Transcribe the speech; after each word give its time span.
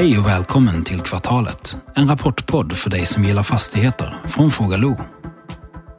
Hej 0.00 0.18
och 0.18 0.26
välkommen 0.26 0.84
till 0.84 1.00
Kvartalet. 1.00 1.76
En 1.94 2.08
rapportpodd 2.08 2.76
för 2.76 2.90
dig 2.90 3.06
som 3.06 3.24
gillar 3.24 3.42
fastigheter 3.42 4.16
från 4.24 4.50
Fråga 4.50 4.76
Lo. 4.76 4.96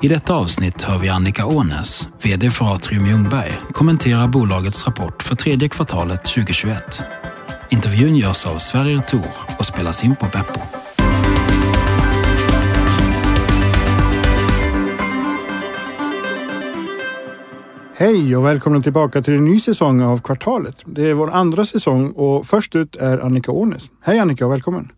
I 0.02 0.08
detta 0.08 0.34
avsnitt 0.34 0.82
hör 0.84 0.98
vi 0.98 1.10
Annika 1.10 1.46
Ånäs, 1.46 2.08
VD 2.24 2.52
för 2.52 2.74
Atrium 2.76 3.06
Ljungberg, 3.06 3.60
kommentera 3.72 4.28
bolagets 4.28 4.88
rapport 4.88 5.24
för 5.24 5.36
tredje 5.36 5.70
kvartalet 5.70 6.26
2021. 6.26 7.04
Intervjun 7.70 8.16
görs 8.16 8.46
av 8.46 8.58
Sverrir 8.58 9.00
Tor 9.00 9.28
och 9.58 9.66
spelas 9.66 10.04
in 10.04 10.16
på 10.16 10.26
Beppo. 10.26 10.60
Hej 18.02 18.36
och 18.36 18.46
välkomna 18.46 18.82
tillbaka 18.82 19.22
till 19.22 19.34
en 19.34 19.46
ny 19.46 19.60
säsong 19.60 20.02
av 20.02 20.22
Kvartalet. 20.22 20.76
Det 20.86 21.10
är 21.10 21.14
vår 21.14 21.32
andra 21.32 21.66
säsong 21.66 22.12
och 22.12 22.46
först 22.46 22.76
ut 22.76 22.98
är 22.98 23.18
Annika 23.18 23.52
Ånes. 23.52 23.90
Hej 24.02 24.20
Annika 24.20 24.46
och 24.46 24.52
välkommen! 24.52 24.92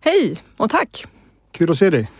Hej 0.00 0.36
och 0.56 0.70
tack! 0.70 1.06
Kul 1.52 1.70
att 1.70 1.78
se 1.78 1.90
dig! 1.90 2.10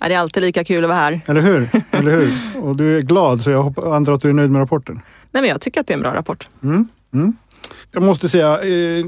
Ja, 0.00 0.08
det 0.08 0.14
är 0.14 0.18
alltid 0.18 0.42
lika 0.42 0.64
kul 0.64 0.84
att 0.84 0.88
vara 0.88 0.98
här. 0.98 1.20
Eller 1.26 1.40
hur? 1.40 1.68
Eller 1.90 2.10
hur? 2.10 2.32
Och 2.62 2.76
du 2.76 2.96
är 2.96 3.00
glad 3.00 3.40
så 3.40 3.50
jag 3.50 3.84
antar 3.86 4.12
att 4.12 4.22
du 4.22 4.28
är 4.28 4.32
nöjd 4.32 4.50
med 4.50 4.60
rapporten? 4.60 5.00
Nej, 5.30 5.42
men 5.42 5.50
jag 5.50 5.60
tycker 5.60 5.80
att 5.80 5.86
det 5.86 5.92
är 5.92 5.96
en 5.96 6.02
bra 6.02 6.14
rapport. 6.14 6.48
Mm, 6.62 6.88
mm. 7.12 7.36
Jag 7.92 8.02
måste 8.02 8.28
säga, 8.28 8.52
eh, 8.52 9.04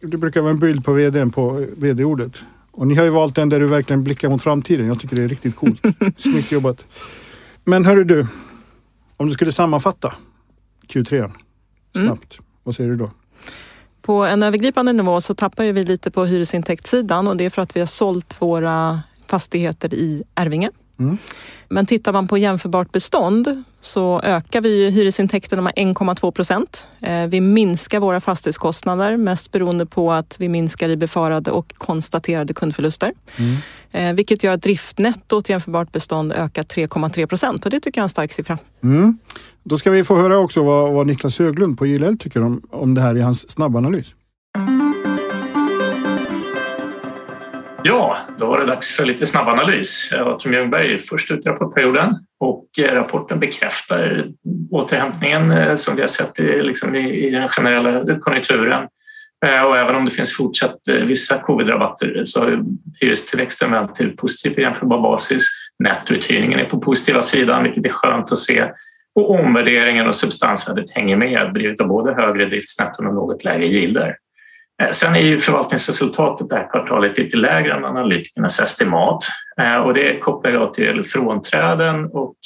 det 0.00 0.16
brukar 0.16 0.40
vara 0.40 0.50
en 0.50 0.58
bild 0.58 0.84
på 0.84 0.92
vdn 0.92 1.30
på 1.30 1.66
vd-ordet. 1.76 2.44
Och 2.70 2.86
ni 2.86 2.94
har 2.94 3.04
ju 3.04 3.10
valt 3.10 3.34
den 3.34 3.48
där 3.48 3.60
du 3.60 3.66
verkligen 3.66 4.04
blickar 4.04 4.28
mot 4.28 4.42
framtiden. 4.42 4.86
Jag 4.86 5.00
tycker 5.00 5.16
det 5.16 5.22
är 5.22 5.28
riktigt 5.28 5.56
coolt. 5.56 5.82
Snyggt 6.16 6.52
jobbat. 6.52 6.84
Men 7.64 7.84
hörru 7.84 8.04
du, 8.04 8.26
om 9.16 9.26
du 9.26 9.32
skulle 9.32 9.52
sammanfatta 9.52 10.14
Q3 10.88 11.32
snabbt, 11.96 12.38
mm. 12.38 12.46
vad 12.62 12.74
säger 12.74 12.90
du 12.90 12.96
då? 12.96 13.10
På 14.02 14.24
en 14.24 14.42
övergripande 14.42 14.92
nivå 14.92 15.20
så 15.20 15.34
tappar 15.34 15.64
vi 15.64 15.84
lite 15.84 16.10
på 16.10 16.24
hyresintäktssidan 16.24 17.28
och 17.28 17.36
det 17.36 17.44
är 17.44 17.50
för 17.50 17.62
att 17.62 17.76
vi 17.76 17.80
har 17.80 17.86
sålt 17.86 18.42
våra 18.42 19.00
fastigheter 19.26 19.94
i 19.94 20.22
Arvinge. 20.34 20.70
Mm. 20.98 21.18
Men 21.68 21.86
tittar 21.86 22.12
man 22.12 22.28
på 22.28 22.38
jämförbart 22.38 22.92
bestånd 22.92 23.64
så 23.80 24.20
ökar 24.20 24.60
vi 24.60 24.90
hyresintäkterna 24.90 25.62
med 25.62 25.72
1,2 25.76 26.30
procent. 26.30 26.86
Eh, 27.00 27.26
vi 27.26 27.40
minskar 27.40 28.00
våra 28.00 28.20
fastighetskostnader 28.20 29.16
mest 29.16 29.52
beroende 29.52 29.86
på 29.86 30.12
att 30.12 30.36
vi 30.38 30.48
minskar 30.48 30.88
i 30.88 30.96
befarade 30.96 31.50
och 31.50 31.72
konstaterade 31.78 32.54
kundförluster. 32.54 33.12
Mm. 33.36 33.56
Eh, 33.92 34.14
vilket 34.14 34.42
gör 34.42 34.52
att 34.52 34.62
driftnettot 34.62 35.48
jämförbart 35.48 35.92
bestånd 35.92 36.32
ökar 36.32 36.62
3,3 36.62 37.26
procent 37.26 37.64
och 37.64 37.70
det 37.70 37.80
tycker 37.80 37.98
jag 37.98 38.02
är 38.02 38.06
en 38.06 38.10
stark 38.10 38.32
siffra. 38.32 38.58
Mm. 38.82 39.18
Då 39.62 39.78
ska 39.78 39.90
vi 39.90 40.04
få 40.04 40.16
höra 40.16 40.38
också 40.38 40.64
vad, 40.64 40.92
vad 40.92 41.06
Niklas 41.06 41.38
Höglund 41.38 41.78
på 41.78 41.86
JLL 41.86 42.18
tycker 42.18 42.42
om, 42.42 42.62
om 42.70 42.94
det 42.94 43.00
här 43.00 43.16
i 43.16 43.20
hans 43.20 43.50
snabbanalys. 43.50 44.14
Ja, 47.88 48.16
då 48.38 48.46
var 48.46 48.60
det 48.60 48.66
dags 48.66 48.96
för 48.96 49.04
lite 49.04 49.26
snabbanalys. 49.26 50.12
Atrium 50.12 50.54
Ljungberg 50.54 50.94
är 50.94 50.98
först 50.98 51.30
ut 51.30 51.46
i 51.46 51.48
rapportperioden 51.48 52.14
och 52.40 52.66
eh, 52.78 52.94
rapporten 52.94 53.40
bekräftar 53.40 54.26
återhämtningen 54.70 55.50
eh, 55.50 55.74
som 55.74 55.96
vi 55.96 56.00
har 56.00 56.08
sett 56.08 56.38
i, 56.38 56.62
liksom 56.62 56.94
i, 56.94 57.30
den 57.30 57.48
generella 57.48 58.18
konjunkturen. 58.20 58.88
Eh, 59.46 59.62
och 59.62 59.76
även 59.76 59.94
om 59.94 60.04
det 60.04 60.10
finns 60.10 60.36
fortsatt 60.36 60.78
vissa 60.86 61.38
covid-rabatter 61.38 62.22
så 62.24 62.40
har 62.40 62.64
hyrestillväxten 63.00 63.70
vänt 63.70 63.94
till 63.94 64.16
positiv 64.16 64.54
på 64.54 64.60
jämförbar 64.60 65.00
basis. 65.00 65.42
Nettouthyrningen 65.78 66.58
är 66.58 66.64
på 66.64 66.80
positiva 66.80 67.22
sidan, 67.22 67.62
vilket 67.62 67.84
är 67.84 67.92
skönt 67.92 68.32
att 68.32 68.38
se. 68.38 68.64
Och 69.14 69.30
omvärderingen 69.30 70.08
och 70.08 70.14
substansvärdet 70.14 70.90
hänger 70.90 71.16
med, 71.16 71.50
drivet 71.54 71.80
av 71.80 71.88
både 71.88 72.14
högre 72.14 72.46
driftsnetton 72.46 73.06
och 73.06 73.14
något 73.14 73.44
lägre 73.44 73.66
gilder. 73.66 74.16
Eh, 74.82 74.90
sen 74.90 75.16
är 75.16 75.20
ju 75.20 75.38
förvaltningsresultatet 75.38 76.48
det 76.48 76.56
här 76.56 76.70
kvartalet 76.70 77.18
lite 77.18 77.36
lägre 77.36 77.72
än 77.72 77.84
analytikernas 77.84 78.60
estimat 78.60 79.22
eh, 79.60 79.76
och 79.76 79.94
det 79.94 80.18
kopplar 80.18 80.50
jag 80.50 80.74
till 80.74 81.04
frånträden 81.04 82.04
och 82.04 82.36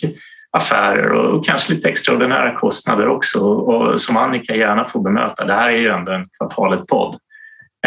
affärer 0.53 1.13
och 1.13 1.45
kanske 1.45 1.73
lite 1.73 1.89
extraordinära 1.89 2.59
kostnader 2.59 3.09
också 3.09 3.39
och 3.41 4.01
som 4.01 4.17
Annika 4.17 4.57
gärna 4.57 4.85
får 4.85 5.03
bemöta. 5.03 5.45
Det 5.45 5.53
här 5.53 5.71
är 5.71 5.77
ju 5.77 5.89
ändå 5.89 6.13
en 6.13 6.29
kvartalet-podd. 6.39 7.15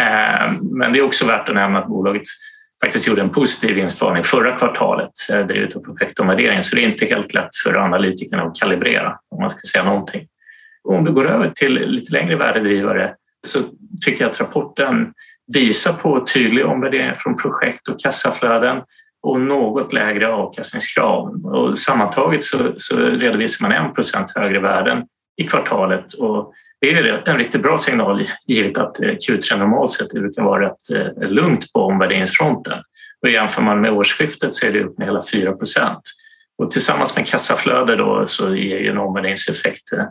Eh, 0.00 0.52
men 0.62 0.92
det 0.92 0.98
är 0.98 1.02
också 1.02 1.26
värt 1.26 1.48
att 1.48 1.54
nämna 1.54 1.78
att 1.78 1.88
bolaget 1.88 2.22
faktiskt 2.84 3.08
gjorde 3.08 3.20
en 3.20 3.30
positiv 3.30 3.74
vinstvarning 3.76 4.24
förra 4.24 4.56
kvartalet 4.56 5.10
drivet 5.48 5.76
av 5.76 5.80
projektomvärdering 5.80 6.62
så 6.62 6.76
det 6.76 6.82
är 6.82 6.88
inte 6.88 7.06
helt 7.06 7.34
lätt 7.34 7.56
för 7.64 7.76
analytikerna 7.76 8.42
att 8.42 8.60
kalibrera 8.60 9.18
om 9.30 9.42
man 9.42 9.50
ska 9.50 9.60
säga 9.72 9.84
någonting. 9.84 10.26
Om 10.88 11.04
vi 11.04 11.10
går 11.10 11.30
över 11.30 11.50
till 11.50 11.72
lite 11.72 12.12
längre 12.12 12.36
värdedrivare 12.36 13.14
så 13.46 13.58
tycker 14.04 14.24
jag 14.24 14.30
att 14.30 14.40
rapporten 14.40 15.12
visar 15.52 15.92
på 15.92 16.26
tydlig 16.34 16.66
omvärdering 16.66 17.16
från 17.16 17.36
projekt 17.36 17.88
och 17.88 18.00
kassaflöden 18.00 18.82
och 19.22 19.40
något 19.40 19.92
lägre 19.92 20.28
avkastningskrav. 20.28 21.44
Och 21.44 21.78
sammantaget 21.78 22.44
så, 22.44 22.58
så 22.76 22.96
redovisar 22.96 23.68
man 23.68 23.86
1 23.86 23.94
procent 23.94 24.32
högre 24.34 24.60
värden 24.60 25.02
i 25.36 25.44
kvartalet 25.44 26.12
och 26.12 26.52
det 26.80 26.94
är 26.94 27.28
en 27.28 27.38
riktigt 27.38 27.62
bra 27.62 27.78
signal 27.78 28.28
givet 28.46 28.78
att 28.78 29.00
eh, 29.00 29.08
Q3 29.08 29.58
normalt 29.58 29.92
sett 29.92 30.12
brukar 30.12 30.42
vara 30.42 30.66
rätt 30.66 30.90
eh, 30.94 31.28
lugnt 31.28 31.72
på 31.72 31.80
omvärderingsfronten. 31.80 32.78
Och 33.22 33.30
jämför 33.30 33.62
man 33.62 33.80
med 33.80 33.92
årsskiftet 33.92 34.54
så 34.54 34.66
är 34.66 34.72
det 34.72 34.84
upp 34.84 34.98
med 34.98 35.06
hela 35.06 35.22
4 35.32 35.52
procent. 35.52 36.00
Och 36.58 36.70
tillsammans 36.70 37.16
med 37.16 37.26
kassaflöde 37.26 37.96
då 37.96 38.26
så 38.26 38.54
ger 38.54 38.90
en 38.90 38.98
omvärderingseffekt 38.98 39.92
eh, 39.92 40.04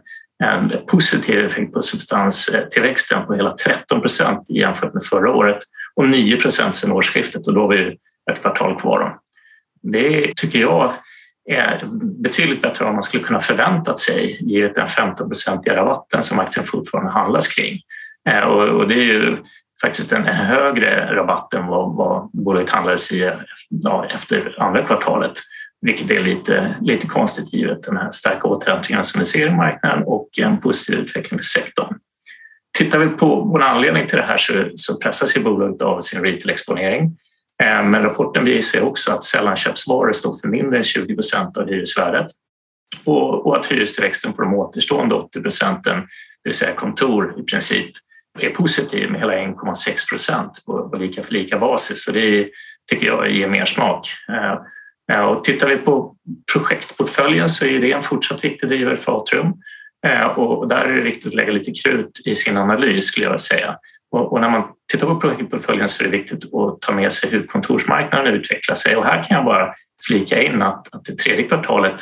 en 0.43 0.85
positiv 0.87 1.45
effekt 1.45 1.73
på 1.73 1.81
substanstillväxten 1.81 3.25
på 3.25 3.33
hela 3.33 3.51
13 3.53 4.01
procent 4.01 4.49
jämfört 4.49 4.93
med 4.93 5.03
förra 5.03 5.35
året 5.35 5.57
och 5.95 6.09
9 6.09 6.37
procent 6.37 6.75
sedan 6.75 6.91
årsskiftet 6.91 7.47
och 7.47 7.53
då 7.53 7.61
har 7.61 7.67
vi 7.67 7.97
ett 8.31 8.41
kvartal 8.41 8.79
kvar. 8.79 9.17
Det 9.81 10.33
tycker 10.35 10.59
jag 10.59 10.93
är 11.49 11.85
betydligt 12.23 12.61
bättre 12.61 12.85
än 12.85 12.85
vad 12.85 12.93
man 12.93 13.03
skulle 13.03 13.23
kunna 13.23 13.41
förväntat 13.41 13.99
sig 13.99 14.37
givet 14.41 14.75
den 14.75 14.87
15-procentiga 14.87 15.75
rabatten 15.75 16.23
som 16.23 16.39
aktien 16.39 16.65
fortfarande 16.65 17.11
handlas 17.11 17.47
kring. 17.47 17.79
Eh, 18.29 18.43
och 18.43 18.87
det 18.87 18.95
är 18.95 19.03
ju 19.03 19.37
faktiskt 19.81 20.11
en 20.11 20.23
högre 20.25 21.15
rabatt 21.15 21.53
än 21.53 21.67
vad, 21.67 21.95
vad 21.95 22.29
bolaget 22.33 22.69
handlades 22.69 23.11
i 23.11 23.31
ja, 23.69 24.05
efter 24.05 24.55
andra 24.61 24.81
kvartalet 24.81 25.33
vilket 25.83 26.11
är 26.11 26.19
lite, 26.19 26.75
lite 26.81 27.07
konstigt 27.07 27.53
givet 27.53 27.83
den 27.83 27.97
här 27.97 28.11
starka 28.11 28.47
återhämtningen 28.47 29.03
som 29.03 29.19
vi 29.19 29.25
ser 29.25 29.47
i 29.47 29.51
marknaden 29.51 30.03
och 30.03 30.29
en 30.41 30.57
positiv 30.57 30.99
utveckling 30.99 31.39
för 31.39 31.45
sektorn. 31.45 31.95
Tittar 32.77 32.99
vi 32.99 33.07
på 33.07 33.41
vår 33.41 33.61
anledning 33.61 34.07
till 34.07 34.17
det 34.17 34.23
här 34.23 34.37
så, 34.37 34.69
så 34.75 34.97
pressas 34.97 35.37
ju 35.37 35.43
bolaget 35.43 35.81
av 35.81 36.01
sin 36.01 36.21
retail-exponering. 36.21 37.03
Eh, 37.63 37.83
men 37.83 38.03
rapporten 38.03 38.45
visar 38.45 38.81
också 38.81 39.11
att 39.11 39.23
sällanköpsvaror 39.23 40.13
står 40.13 40.37
för 40.41 40.47
mindre 40.47 40.77
än 40.77 40.83
20 40.83 41.15
procent 41.15 41.57
av 41.57 41.67
hyresvärdet 41.67 42.27
och, 43.03 43.47
och 43.47 43.57
att 43.57 43.65
hyrestillväxten 43.65 44.33
på 44.33 44.41
de 44.41 44.53
återstående 44.53 45.15
80 45.15 45.41
procenten, 45.41 45.99
det 46.43 46.49
vill 46.49 46.53
säga 46.53 46.73
kontor 46.73 47.35
i 47.39 47.43
princip, 47.43 47.91
är 48.39 48.49
positiv 48.49 49.11
med 49.11 49.19
hela 49.19 49.33
1,6 49.33 50.09
procent 50.09 50.63
på, 50.65 50.89
på 50.89 50.97
lika 50.97 51.23
för 51.23 51.33
lika 51.33 51.59
basis. 51.59 52.03
Så 52.03 52.11
det 52.11 52.49
tycker 52.91 53.05
jag 53.05 53.31
ger 53.31 53.47
mer 53.47 53.65
smak. 53.65 54.07
Eh, 54.29 54.59
Eh, 55.11 55.21
och 55.21 55.43
tittar 55.43 55.67
vi 55.67 55.77
på 55.77 56.15
projektportföljen 56.53 57.49
så 57.49 57.65
är 57.65 57.79
det 57.79 57.91
en 57.91 58.03
fortsatt 58.03 58.43
viktig 58.43 58.69
drivare 58.69 58.97
för 58.97 59.17
Atrium. 59.17 59.53
Eh, 60.07 60.25
och 60.25 60.67
där 60.67 60.85
är 60.85 60.95
det 60.95 61.01
viktigt 61.01 61.27
att 61.27 61.33
lägga 61.33 61.51
lite 61.51 61.71
krut 61.83 62.21
i 62.25 62.35
sin 62.35 62.57
analys 62.57 63.05
skulle 63.05 63.25
jag 63.25 63.41
säga. 63.41 63.77
Och 64.11 64.41
när 64.41 64.49
man 64.49 64.63
tittar 64.91 65.07
på 65.07 65.19
projektportföljen 65.19 65.89
så 65.89 66.03
är 66.03 66.07
det 66.07 66.17
viktigt 66.17 66.53
att 66.53 66.81
ta 66.81 66.91
med 66.91 67.13
sig 67.13 67.29
hur 67.29 67.47
kontorsmarknaden 67.47 68.33
utvecklar 68.33 68.75
sig. 68.75 68.95
Och 68.95 69.05
här 69.05 69.23
kan 69.23 69.37
jag 69.37 69.45
bara 69.45 69.73
flika 70.07 70.43
in 70.43 70.61
att, 70.61 70.95
att 70.95 71.05
det 71.05 71.15
tredje 71.15 71.43
kvartalet 71.43 71.95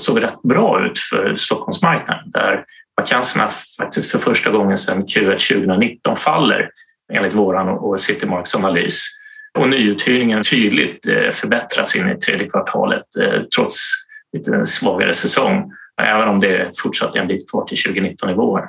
såg 0.00 0.22
rätt 0.22 0.42
bra 0.42 0.86
ut 0.86 0.98
för 0.98 1.36
Stockholmsmarknaden 1.36 2.30
där 2.30 2.64
vakanserna 2.96 3.48
faktiskt 3.78 4.10
för 4.10 4.18
första 4.18 4.50
gången 4.50 4.76
sedan 4.76 5.02
Q1 5.02 5.54
2019 5.54 6.16
faller 6.16 6.70
enligt 7.12 7.34
våran 7.34 7.68
och 7.68 8.00
Citymarks 8.00 8.54
analys 8.54 9.19
och 9.58 9.68
nyuthyrningen 9.68 10.42
tydligt 10.42 11.04
förbättrats 11.04 11.40
förbättras 11.40 11.96
in 11.96 12.10
i 12.10 12.16
tredje 12.16 12.48
kvartalet 12.48 13.16
eh, 13.20 13.42
trots 13.56 13.90
lite 14.32 14.66
svagare 14.66 15.14
säsong, 15.14 15.72
även 16.02 16.28
om 16.28 16.40
det 16.40 16.70
fortsatt 16.78 17.16
är 17.16 17.20
en 17.20 17.28
bit 17.28 17.50
kvar 17.50 17.64
till 17.64 17.78
2019-nivåer. 17.78 18.64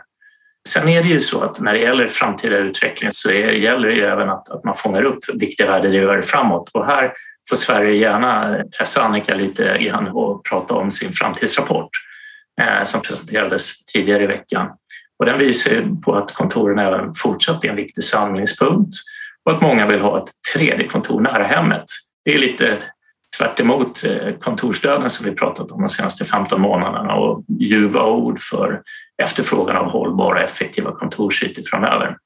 Sen 0.69 0.87
är 0.87 1.03
det 1.03 1.09
ju 1.09 1.21
så 1.21 1.41
att 1.41 1.59
när 1.59 1.73
det 1.73 1.79
gäller 1.79 2.07
framtida 2.07 2.57
utveckling 2.57 3.11
så 3.11 3.29
är, 3.29 3.53
gäller 3.53 3.87
det 3.87 3.93
ju 3.93 4.05
även 4.05 4.29
att, 4.29 4.49
att 4.49 4.63
man 4.63 4.75
fångar 4.75 5.03
upp 5.03 5.19
viktiga 5.33 5.67
värdedrivare 5.67 6.21
framåt 6.21 6.69
och 6.73 6.85
här 6.85 7.13
får 7.49 7.55
Sverige 7.55 7.95
gärna 7.95 8.57
pressa 8.77 9.01
Annika 9.01 9.35
lite 9.35 9.77
grann 9.77 10.07
och 10.07 10.45
prata 10.45 10.73
om 10.73 10.91
sin 10.91 11.11
framtidsrapport 11.13 11.89
eh, 12.61 12.83
som 12.83 13.01
presenterades 13.01 13.85
tidigare 13.85 14.23
i 14.23 14.27
veckan. 14.27 14.69
Och 15.19 15.25
den 15.25 15.39
visar 15.39 16.01
på 16.01 16.15
att 16.15 16.33
kontoren 16.33 16.79
även 16.79 17.13
fortsatt 17.13 17.63
är 17.63 17.69
en 17.69 17.75
viktig 17.75 18.03
samlingspunkt 18.03 18.95
och 19.45 19.51
att 19.51 19.61
många 19.61 19.87
vill 19.87 19.99
ha 19.99 20.23
ett 20.23 20.29
tredje 20.53 20.87
kontor 20.87 21.21
nära 21.21 21.43
hemmet. 21.43 21.85
Det 22.25 22.33
är 22.33 22.37
lite 22.37 22.77
tvärt 23.37 23.59
emot 23.59 24.03
eh, 24.03 24.35
kontorsdöden 24.39 25.09
som 25.09 25.25
vi 25.25 25.31
pratat 25.31 25.71
om 25.71 25.81
de 25.81 25.89
senaste 25.89 26.25
15 26.25 26.61
månaderna 26.61 27.15
och 27.15 27.43
ljuva 27.59 28.05
ord 28.05 28.39
för 28.39 28.81
efterfrågan 29.23 29.77
av 29.77 29.85
hållbara 29.85 30.43
effektiva 30.43 30.91
kontorsytor 30.91 31.63
framöver. 31.65 32.17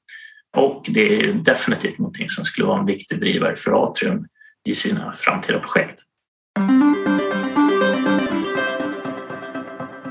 Och 0.56 0.86
det 0.88 1.20
är 1.20 1.32
definitivt 1.32 1.98
någonting 1.98 2.28
som 2.28 2.44
skulle 2.44 2.66
vara 2.66 2.80
en 2.80 2.86
viktig 2.86 3.20
drivare 3.20 3.56
för 3.56 3.84
Atrium 3.84 4.26
i 4.68 4.74
sina 4.74 5.12
framtida 5.12 5.58
projekt. 5.58 6.00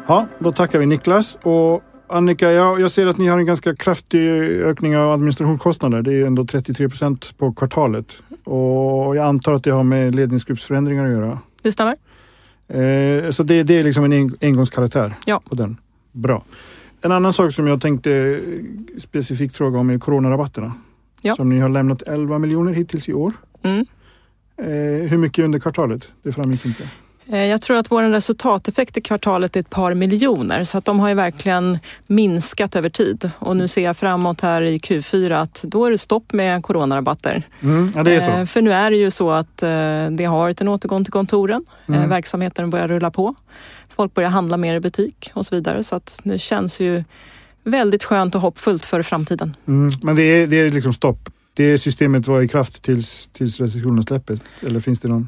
Ja, 0.08 0.28
då 0.40 0.52
tackar 0.52 0.80
vi 0.80 0.86
Niklas. 0.86 1.38
Och 1.44 1.84
Annika, 2.08 2.52
jag, 2.52 2.82
jag 2.82 2.92
ser 2.92 3.08
att 3.08 3.18
ni 3.18 3.28
har 3.28 3.40
en 3.40 3.46
ganska 3.46 3.76
kraftig 3.76 4.30
ökning 4.62 4.98
av 4.98 5.12
administrationskostnader. 5.12 6.02
Det 6.02 6.14
är 6.14 6.26
ändå 6.26 6.46
33 6.46 6.90
procent 6.90 7.38
på 7.38 7.54
kvartalet. 7.54 8.18
Och 8.44 9.16
jag 9.16 9.26
antar 9.26 9.54
att 9.54 9.64
det 9.64 9.72
har 9.72 9.84
med 9.84 10.16
ledningsgruppsförändringar 10.16 11.06
att 11.06 11.12
göra. 11.12 11.40
Det 11.62 11.72
stämmer. 11.72 11.96
Eh, 12.68 13.30
så 13.30 13.44
det, 13.44 13.64
det 13.64 13.80
är 13.80 13.84
liksom 13.84 14.04
en 14.04 14.30
engångskaraktär 14.42 15.14
ja. 15.26 15.42
på 15.50 15.56
den. 15.56 15.78
Bra. 16.12 16.44
En 17.02 17.12
annan 17.12 17.34
sak 17.34 17.54
som 17.54 17.68
jag 17.68 17.82
tänkte 17.82 18.40
specifikt 18.98 19.56
fråga 19.56 19.80
om 19.80 19.90
är 19.90 20.00
coronarabatterna. 20.00 20.74
Ja. 21.22 21.36
Som 21.36 21.50
ni 21.50 21.60
har 21.60 21.70
lämnat 21.70 22.02
11 22.02 22.40
miljoner 22.40 22.74
hittills 22.74 23.10
i 23.10 23.14
år. 23.14 23.34
Mm. 23.64 23.86
Eh, 24.58 25.10
hur 25.10 25.18
mycket 25.18 25.46
under 25.46 25.60
kvartalet? 25.60 26.08
Det 26.24 26.32
framgick 26.32 26.66
inte. 26.66 26.90
Eh, 27.28 27.46
jag 27.46 27.62
tror 27.62 27.78
att 27.78 27.92
vår 27.92 28.04
resultateffekt 28.04 28.98
i 28.98 29.02
kvartalet 29.02 29.56
är 29.56 29.60
ett 29.60 29.70
par 29.70 29.94
miljoner 29.94 30.64
så 30.64 30.78
att 30.78 30.86
de 30.86 31.00
har 31.00 31.10
ju 31.10 31.16
verkligen 31.16 31.80
minskat 32.08 32.76
över 32.76 32.90
tid. 32.90 33.30
Och 33.40 33.58
nu 33.58 33.68
ser 33.68 33.84
jag 33.84 33.98
framåt 33.98 34.42
här 34.42 34.62
i 34.62 34.78
Q4 34.78 35.42
att 35.42 35.64
då 35.68 35.86
är 35.86 35.92
det 35.92 35.98
stopp 35.98 36.34
med 36.34 36.64
coronarabatter. 36.64 37.44
Mm, 37.62 37.92
ja, 37.96 38.04
det 38.04 38.16
är 38.16 38.20
så. 38.20 38.32
Eh, 38.32 38.46
för 38.46 38.62
nu 38.62 38.74
är 38.74 38.92
det 38.92 38.98
ju 38.98 39.12
så 39.12 39.32
att 39.32 39.64
eh, 39.64 39.70
det 40.12 40.26
har 40.26 40.38
varit 40.38 40.62
en 40.62 40.68
återgång 40.68 41.04
till 41.04 41.14
kontoren. 41.14 41.66
Mm. 41.88 42.10
Verksamheten 42.10 42.70
börjar 42.70 42.88
rulla 42.88 43.12
på. 43.12 43.36
Folk 43.90 44.14
börjar 44.14 44.30
handla 44.30 44.58
mer 44.58 44.76
i 44.76 44.80
butik 44.80 45.32
och 45.34 45.46
så 45.46 45.56
vidare. 45.56 45.84
Så 45.84 45.96
att 45.96 46.20
det 46.24 46.40
känns 46.40 46.80
ju 46.80 47.04
väldigt 47.64 48.04
skönt 48.04 48.36
och 48.36 48.42
hoppfullt 48.42 48.86
för 48.86 49.04
framtiden. 49.04 49.56
Mm, 49.68 49.90
men 50.02 50.16
det 50.16 50.24
är, 50.24 50.48
det 50.48 50.56
är 50.56 50.72
liksom 50.72 50.94
stopp? 50.94 51.30
Det 51.54 51.78
systemet 51.78 52.28
var 52.28 52.42
i 52.42 52.48
kraft 52.48 52.84
tills, 52.84 53.30
tills 53.34 53.60
restriktionerna 53.60 54.02
släpper? 54.02 54.40
Eller 54.62 54.80
finns 54.80 55.00
det 55.00 55.08
någon? 55.08 55.28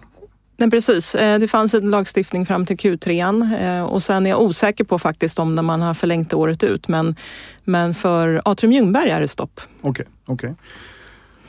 Nej, 0.57 0.69
precis. 0.69 1.15
Eh, 1.15 1.39
det 1.39 1.47
fanns 1.47 1.73
en 1.73 1.89
lagstiftning 1.89 2.45
fram 2.45 2.65
till 2.65 2.77
Q3 2.77 3.77
eh, 3.77 3.83
och 3.83 4.03
sen 4.03 4.25
är 4.25 4.29
jag 4.29 4.41
osäker 4.41 4.83
på 4.83 4.99
faktiskt 4.99 5.39
om 5.39 5.55
när 5.55 5.63
man 5.63 5.81
har 5.81 5.93
förlängt 5.93 6.29
det 6.29 6.35
året 6.35 6.63
ut. 6.63 6.87
Men, 6.87 7.15
men 7.63 7.93
för 7.93 8.41
Atrium 8.45 8.73
Ljungberg 8.73 9.09
är 9.09 9.21
det 9.21 9.27
stopp. 9.27 9.61
Okej, 9.81 9.89
okay, 9.89 10.05
okej. 10.25 10.49
Okay. 10.49 10.55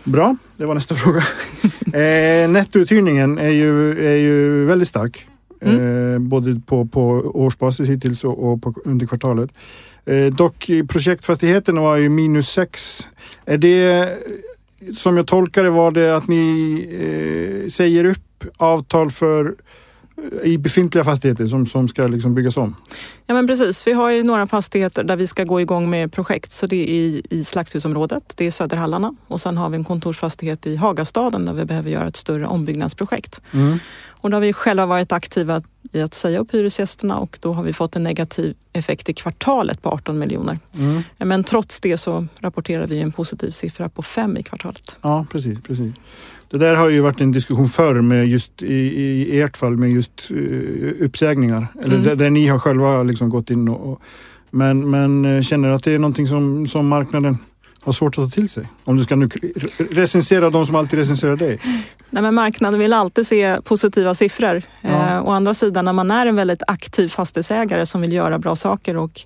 Bra, 0.05 0.37
det 0.57 0.67
var 0.67 0.75
nästa 0.75 0.95
fråga. 0.95 1.23
eh, 2.01 2.49
nettouthyrningen 2.49 3.39
är 3.39 3.51
ju, 3.51 4.07
är 4.07 4.17
ju 4.17 4.65
väldigt 4.65 4.89
stark. 4.89 5.27
Mm. 5.61 6.15
Eh, 6.15 6.19
både 6.19 6.61
på, 6.67 6.87
på 6.87 7.03
årsbasis 7.35 7.89
hittills 7.89 8.25
och, 8.25 8.53
och 8.53 8.63
på, 8.63 8.75
under 8.85 9.07
kvartalet. 9.07 9.51
Eh, 10.07 10.35
dock 10.35 10.71
projektfastigheten 10.89 11.77
var 11.77 11.97
ju 11.97 12.09
minus 12.09 12.49
6. 12.49 13.09
Är 13.47 13.59
det 13.59 14.09
som 14.97 15.17
jag 15.17 15.27
tolkar 15.27 15.65
det 15.65 15.71
var 15.71 15.91
det 15.91 16.17
att 16.17 16.29
ni 16.29 17.63
eh, 17.65 17.69
säger 17.69 18.05
upp 18.05 18.45
avtal 18.57 19.11
för 19.11 19.55
i 20.43 20.59
befintliga 20.59 21.05
fastigheter 21.05 21.47
som, 21.47 21.67
som 21.67 21.89
ska 21.89 22.07
liksom 22.07 22.35
byggas 22.35 22.57
om? 22.57 22.77
Ja 23.27 23.35
men 23.35 23.47
precis, 23.47 23.87
vi 23.87 23.93
har 23.93 24.11
ju 24.11 24.23
några 24.23 24.47
fastigheter 24.47 25.05
där 25.05 25.17
vi 25.17 25.27
ska 25.27 25.45
gå 25.45 25.61
igång 25.61 25.91
med 25.91 26.13
projekt. 26.13 26.53
Så 26.53 26.67
det 26.67 26.77
är 26.77 26.95
i, 26.95 27.23
i 27.31 27.45
Slakthusområdet, 27.45 28.33
det 28.37 28.47
är 28.47 28.51
Söderhallarna 28.51 29.15
och 29.27 29.41
sen 29.41 29.57
har 29.57 29.69
vi 29.69 29.77
en 29.77 29.85
kontorsfastighet 29.85 30.67
i 30.67 30.77
Hagastaden 30.77 31.45
där 31.45 31.53
vi 31.53 31.65
behöver 31.65 31.91
göra 31.91 32.09
ett 32.09 32.17
större 32.17 32.47
ombyggnadsprojekt. 32.47 33.41
Mm. 33.53 33.79
Och 34.21 34.31
då 34.31 34.37
har 34.37 34.41
vi 34.41 34.53
själva 34.53 34.87
varit 34.87 35.13
aktiva 35.13 35.63
i 35.93 36.01
att 36.01 36.15
säga 36.15 36.39
upp 36.39 36.55
hyresgästerna 36.55 37.19
och 37.19 37.39
då 37.41 37.53
har 37.53 37.63
vi 37.63 37.73
fått 37.73 37.97
en 37.97 38.03
negativ 38.03 38.55
effekt 38.73 39.09
i 39.09 39.13
kvartalet 39.13 39.83
på 39.83 39.89
18 39.89 40.19
miljoner. 40.19 40.59
Mm. 40.79 41.03
Men 41.19 41.45
trots 41.45 41.81
det 41.81 41.97
så 41.97 42.27
rapporterar 42.41 42.87
vi 42.87 43.01
en 43.01 43.13
positiv 43.13 43.51
siffra 43.51 43.89
på 43.89 44.03
5 44.03 44.37
i 44.37 44.43
kvartalet. 44.43 44.97
Ja, 45.03 45.27
precis. 45.33 45.59
precis. 45.61 45.95
Det 46.51 46.59
där 46.59 46.75
har 46.75 46.89
ju 46.89 47.01
varit 47.01 47.21
en 47.21 47.33
diskussion 47.33 47.69
förr 47.69 48.01
med 48.01 48.29
just 48.29 48.63
i, 48.63 48.77
i 48.77 49.41
ert 49.41 49.57
fall 49.57 49.77
med 49.77 49.91
just 49.91 50.31
uh, 50.31 50.93
uppsägningar. 51.01 51.67
Eller 51.83 51.95
mm. 51.95 52.05
där, 52.05 52.17
där, 52.17 52.31
ni 52.31 52.47
har 52.47 52.59
själva 52.59 53.03
liksom 53.03 53.29
gått 53.29 53.51
in 53.51 53.69
och, 53.69 53.93
och 53.93 54.03
men, 54.51 54.91
men 54.91 55.25
eh, 55.25 55.43
känner 55.43 55.69
att 55.69 55.85
det 55.85 55.93
är 55.93 55.99
någonting 55.99 56.27
som, 56.27 56.67
som 56.67 56.89
marknaden 56.89 57.39
har 57.81 57.93
svårt 57.93 58.19
att 58.19 58.25
ta 58.25 58.29
till 58.29 58.49
sig? 58.49 58.69
Om 58.85 58.97
du 58.97 59.03
ska 59.03 59.17
nu 59.17 59.29
recensera 59.91 60.51
de 60.51 60.67
som 60.67 60.75
alltid 60.75 60.99
recenserar 60.99 61.37
dig. 61.37 61.59
Nej, 62.11 62.23
men 62.23 62.35
marknaden 62.35 62.81
vill 62.81 62.93
alltid 62.93 63.27
se 63.27 63.61
positiva 63.65 64.15
siffror. 64.15 64.63
Ja. 64.81 64.89
Eh, 64.89 65.27
å 65.27 65.31
andra 65.31 65.55
sidan 65.55 65.85
när 65.85 65.93
man 65.93 66.11
är 66.11 66.27
en 66.27 66.37
väldigt 66.37 66.63
aktiv 66.67 67.09
fastighetsägare 67.09 67.87
som 67.87 68.01
vill 68.01 68.13
göra 68.13 68.39
bra 68.39 68.57
saker 68.57 68.97
och 68.97 69.21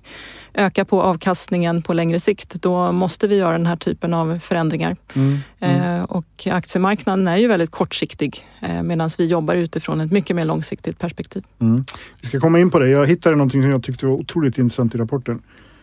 öka 0.53 0.85
på 0.85 1.01
avkastningen 1.01 1.81
på 1.81 1.93
längre 1.93 2.19
sikt, 2.19 2.53
då 2.61 2.91
måste 2.91 3.27
vi 3.27 3.37
göra 3.37 3.51
den 3.51 3.65
här 3.65 3.75
typen 3.75 4.13
av 4.13 4.39
förändringar. 4.39 4.95
Mm, 5.13 5.39
mm. 5.59 5.99
Eh, 5.99 6.03
och 6.03 6.47
aktiemarknaden 6.51 7.27
är 7.27 7.37
ju 7.37 7.47
väldigt 7.47 7.71
kortsiktig 7.71 8.47
eh, 8.61 8.83
medan 8.83 9.09
vi 9.17 9.25
jobbar 9.25 9.55
utifrån 9.55 10.01
ett 10.01 10.11
mycket 10.11 10.35
mer 10.35 10.45
långsiktigt 10.45 10.99
perspektiv. 10.99 11.43
Mm. 11.59 11.85
Vi 12.21 12.27
ska 12.27 12.39
komma 12.39 12.59
in 12.59 12.69
på 12.69 12.79
det. 12.79 12.89
Jag 12.89 13.07
hittade 13.07 13.35
någonting 13.35 13.61
som 13.61 13.71
jag 13.71 13.83
tyckte 13.83 14.05
var 14.05 14.13
otroligt 14.13 14.57
intressant 14.57 14.95
i 14.95 14.97
rapporten. 14.97 15.41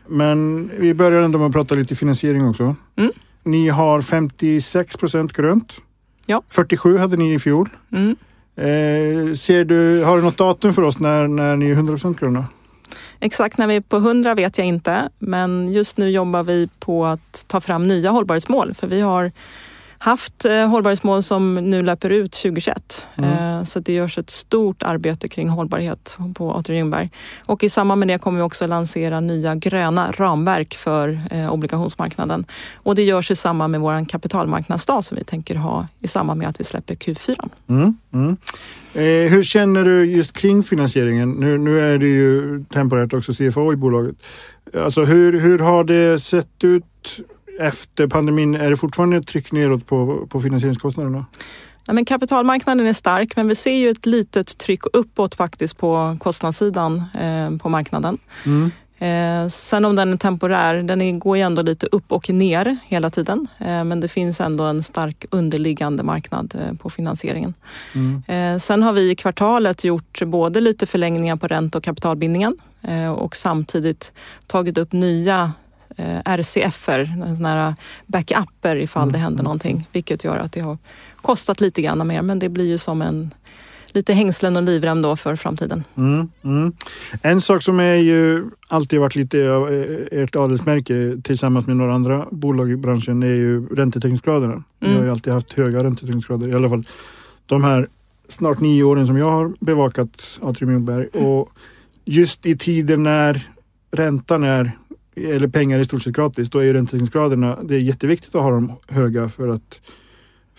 Men 0.08 0.70
vi 0.78 0.94
börjar 0.94 1.22
ändå 1.22 1.38
med 1.38 1.46
att 1.46 1.52
prata 1.52 1.74
lite 1.74 1.94
finansiering 1.94 2.48
också. 2.48 2.76
Mm. 2.96 3.12
Ni 3.42 3.68
har 3.68 4.02
56 4.02 4.96
procent 4.96 5.32
grönt. 5.32 5.72
Ja. 6.30 6.42
47 6.48 6.98
hade 6.98 7.16
ni 7.16 7.34
i 7.34 7.38
fjol. 7.38 7.68
Mm. 7.92 8.16
Eh, 8.56 9.34
ser 9.34 9.64
du, 9.64 10.04
har 10.04 10.16
du 10.16 10.22
något 10.22 10.36
datum 10.36 10.72
för 10.72 10.82
oss 10.82 10.98
när, 10.98 11.28
när 11.28 11.56
ni 11.56 11.66
är 11.66 11.72
100 11.72 11.92
procent 11.92 12.20
gröna? 12.20 12.44
Exakt 13.20 13.58
när 13.58 13.66
vi 13.66 13.76
är 13.76 13.80
på 13.80 13.96
100 13.96 14.34
vet 14.34 14.58
jag 14.58 14.66
inte, 14.66 15.08
men 15.18 15.72
just 15.72 15.96
nu 15.96 16.10
jobbar 16.10 16.42
vi 16.42 16.68
på 16.80 17.06
att 17.06 17.44
ta 17.46 17.60
fram 17.60 17.86
nya 17.88 18.10
hållbarhetsmål. 18.10 18.74
För 18.74 18.86
vi 18.86 19.00
har 19.00 19.32
haft 20.02 20.44
eh, 20.44 20.68
hållbarhetsmål 20.68 21.22
som 21.22 21.54
nu 21.54 21.82
löper 21.82 22.10
ut 22.10 22.32
2021. 22.32 23.06
Mm. 23.16 23.30
Eh, 23.30 23.64
så 23.64 23.80
det 23.80 23.92
görs 23.92 24.18
ett 24.18 24.30
stort 24.30 24.82
arbete 24.82 25.28
kring 25.28 25.48
hållbarhet 25.48 26.18
på 26.34 26.52
Atrium 26.52 26.78
Ljungberg. 26.78 27.10
Och 27.46 27.64
i 27.64 27.68
samband 27.68 27.98
med 27.98 28.08
det 28.08 28.18
kommer 28.18 28.38
vi 28.38 28.42
också 28.42 28.66
lansera 28.66 29.20
nya 29.20 29.54
gröna 29.54 30.12
ramverk 30.12 30.74
för 30.74 31.20
eh, 31.30 31.52
obligationsmarknaden. 31.52 32.44
Och 32.74 32.94
det 32.94 33.02
görs 33.02 33.30
i 33.30 33.36
samband 33.36 33.70
med 33.70 33.80
vår 33.80 34.08
kapitalmarknadsdag 34.08 35.04
som 35.04 35.16
vi 35.16 35.24
tänker 35.24 35.54
ha 35.54 35.86
i 36.00 36.08
samband 36.08 36.38
med 36.38 36.48
att 36.48 36.60
vi 36.60 36.64
släpper 36.64 36.94
Q4. 36.94 37.48
Mm. 37.68 37.94
Mm. 38.12 38.36
Eh, 38.94 39.32
hur 39.32 39.42
känner 39.42 39.84
du 39.84 40.04
just 40.04 40.32
kring 40.32 40.62
finansieringen? 40.62 41.30
Nu, 41.30 41.58
nu 41.58 41.80
är 41.80 41.98
det 41.98 42.06
ju 42.06 42.64
temporärt 42.64 43.12
också 43.12 43.32
CFO 43.32 43.72
i 43.72 43.76
bolaget. 43.76 44.16
Alltså 44.74 45.04
hur, 45.04 45.40
hur 45.40 45.58
har 45.58 45.84
det 45.84 46.18
sett 46.18 46.64
ut 46.64 46.84
efter 47.60 48.06
pandemin, 48.06 48.54
är 48.54 48.70
det 48.70 48.76
fortfarande 48.76 49.16
ett 49.16 49.26
tryck 49.26 49.52
neråt 49.52 49.86
på, 49.86 50.26
på 50.26 50.40
finansieringskostnaderna? 50.40 51.26
Ja, 51.86 51.92
men 51.92 52.04
kapitalmarknaden 52.04 52.86
är 52.86 52.92
stark 52.92 53.36
men 53.36 53.48
vi 53.48 53.54
ser 53.54 53.72
ju 53.72 53.90
ett 53.90 54.06
litet 54.06 54.58
tryck 54.58 54.80
uppåt 54.92 55.34
faktiskt 55.34 55.76
på 55.78 56.16
kostnadssidan 56.20 57.04
eh, 57.20 57.58
på 57.58 57.68
marknaden. 57.68 58.18
Mm. 58.46 58.70
Eh, 59.00 59.48
sen 59.48 59.84
om 59.84 59.96
den 59.96 60.12
är 60.12 60.16
temporär, 60.16 60.82
den 60.82 61.00
är, 61.00 61.12
går 61.12 61.36
ju 61.36 61.42
ändå 61.42 61.62
lite 61.62 61.86
upp 61.86 62.12
och 62.12 62.30
ner 62.30 62.76
hela 62.86 63.10
tiden. 63.10 63.46
Eh, 63.58 63.84
men 63.84 64.00
det 64.00 64.08
finns 64.08 64.40
ändå 64.40 64.64
en 64.64 64.82
stark 64.82 65.24
underliggande 65.30 66.02
marknad 66.02 66.54
eh, 66.54 66.76
på 66.76 66.90
finansieringen. 66.90 67.54
Mm. 67.94 68.22
Eh, 68.26 68.58
sen 68.58 68.82
har 68.82 68.92
vi 68.92 69.10
i 69.10 69.14
kvartalet 69.14 69.84
gjort 69.84 70.22
både 70.26 70.60
lite 70.60 70.86
förlängningar 70.86 71.36
på 71.36 71.46
ränta 71.46 71.78
och 71.78 71.84
kapitalbindningen 71.84 72.56
eh, 72.82 73.12
och 73.12 73.36
samtidigt 73.36 74.12
tagit 74.46 74.78
upp 74.78 74.92
nya 74.92 75.52
RCFer, 76.24 77.04
sådana 77.04 77.48
här 77.48 77.74
backuper 78.06 78.76
ifall 78.76 79.02
mm. 79.02 79.12
det 79.12 79.18
händer 79.18 79.42
någonting. 79.44 79.88
Vilket 79.92 80.24
gör 80.24 80.38
att 80.38 80.52
det 80.52 80.60
har 80.60 80.78
kostat 81.16 81.60
lite 81.60 81.82
grann 81.82 82.06
mer 82.06 82.22
men 82.22 82.38
det 82.38 82.48
blir 82.48 82.66
ju 82.66 82.78
som 82.78 83.02
en 83.02 83.30
lite 83.92 84.12
hängslen 84.12 84.56
och 84.56 84.62
livrem 84.62 85.02
då 85.02 85.16
för 85.16 85.36
framtiden. 85.36 85.84
Mm, 85.96 86.28
mm. 86.44 86.72
En 87.22 87.40
sak 87.40 87.62
som 87.62 87.80
är 87.80 87.94
ju 87.94 88.44
alltid 88.68 89.00
varit 89.00 89.16
lite 89.16 89.52
av 89.52 89.68
eh, 89.68 90.22
ert 90.22 90.36
adelsmärke 90.36 91.16
tillsammans 91.24 91.66
med 91.66 91.76
några 91.76 91.94
andra 91.94 92.26
bolag 92.30 92.70
i 92.70 92.76
branschen 92.76 93.22
är 93.22 93.26
ju 93.26 93.66
räntetäckningsgraderna. 93.66 94.52
Mm. 94.52 94.64
Ni 94.78 94.94
har 94.94 95.04
ju 95.04 95.10
alltid 95.10 95.32
haft 95.32 95.52
höga 95.52 95.84
räntetäckningsgrader, 95.84 96.48
i 96.48 96.54
alla 96.54 96.68
fall 96.68 96.86
de 97.46 97.64
här 97.64 97.88
snart 98.28 98.60
nio 98.60 98.84
åren 98.84 99.06
som 99.06 99.16
jag 99.16 99.30
har 99.30 99.52
bevakat 99.60 100.38
Atrium 100.42 100.72
Ljungberg. 100.72 101.08
Mm. 101.12 101.26
Och 101.26 101.48
just 102.04 102.46
i 102.46 102.56
tider 102.56 102.96
när 102.96 103.48
räntan 103.90 104.44
är 104.44 104.72
eller 105.16 105.48
pengar 105.48 105.78
i 105.78 105.84
stort 105.84 106.02
sett 106.02 106.16
gratis, 106.16 106.50
då 106.50 106.58
är 106.58 106.64
ju 106.64 106.72
räntetäckningsgraderna, 106.72 107.58
det 107.62 107.74
är 107.74 107.78
jätteviktigt 107.78 108.34
att 108.34 108.42
ha 108.42 108.50
dem 108.50 108.72
höga 108.88 109.28
för 109.28 109.48
att 109.48 109.80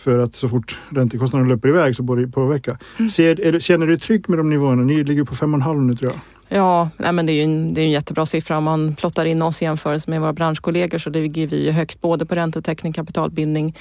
för 0.02 0.20
att 0.20 0.36
så 0.36 0.50
fort 0.50 0.80
räntekostnaderna 0.90 1.50
löper 1.50 1.70
iväg 1.70 1.96
så 1.96 2.04
borde 2.04 2.26
det 2.26 2.32
påverka. 2.32 2.78
Mm. 3.00 3.10
Ser, 3.10 3.46
är, 3.46 3.60
känner 3.60 3.88
du 3.88 3.98
tryck 3.98 4.28
med 4.28 4.40
de 4.40 4.50
nivåerna? 4.50 4.84
Ni 4.84 5.04
ligger 5.04 5.24
på 5.24 5.36
5,5 5.36 5.82
nu 5.82 5.96
tror 5.96 6.12
jag. 6.12 6.20
Ja, 6.58 6.90
nej 6.98 7.12
men 7.12 7.26
det 7.26 7.32
är 7.32 7.34
ju 7.34 7.44
en, 7.44 7.74
det 7.74 7.82
är 7.82 7.86
en 7.86 7.92
jättebra 7.92 8.26
siffra. 8.26 8.58
Om 8.58 8.64
man 8.64 8.96
plottar 8.96 9.26
in 9.26 9.42
oss 9.42 9.62
i 9.62 9.66
jämförelse 9.66 10.10
med 10.10 10.22
våra 10.22 10.34
branschkollegor 10.34 10.98
så 10.98 11.10
ligger 11.10 11.48
vi 11.48 11.66
ju 11.66 11.72
högt 11.72 12.02
både 12.02 12.26
på 12.26 12.36
räntetäckning, 12.36 12.94
kapitalbindning. 12.94 13.78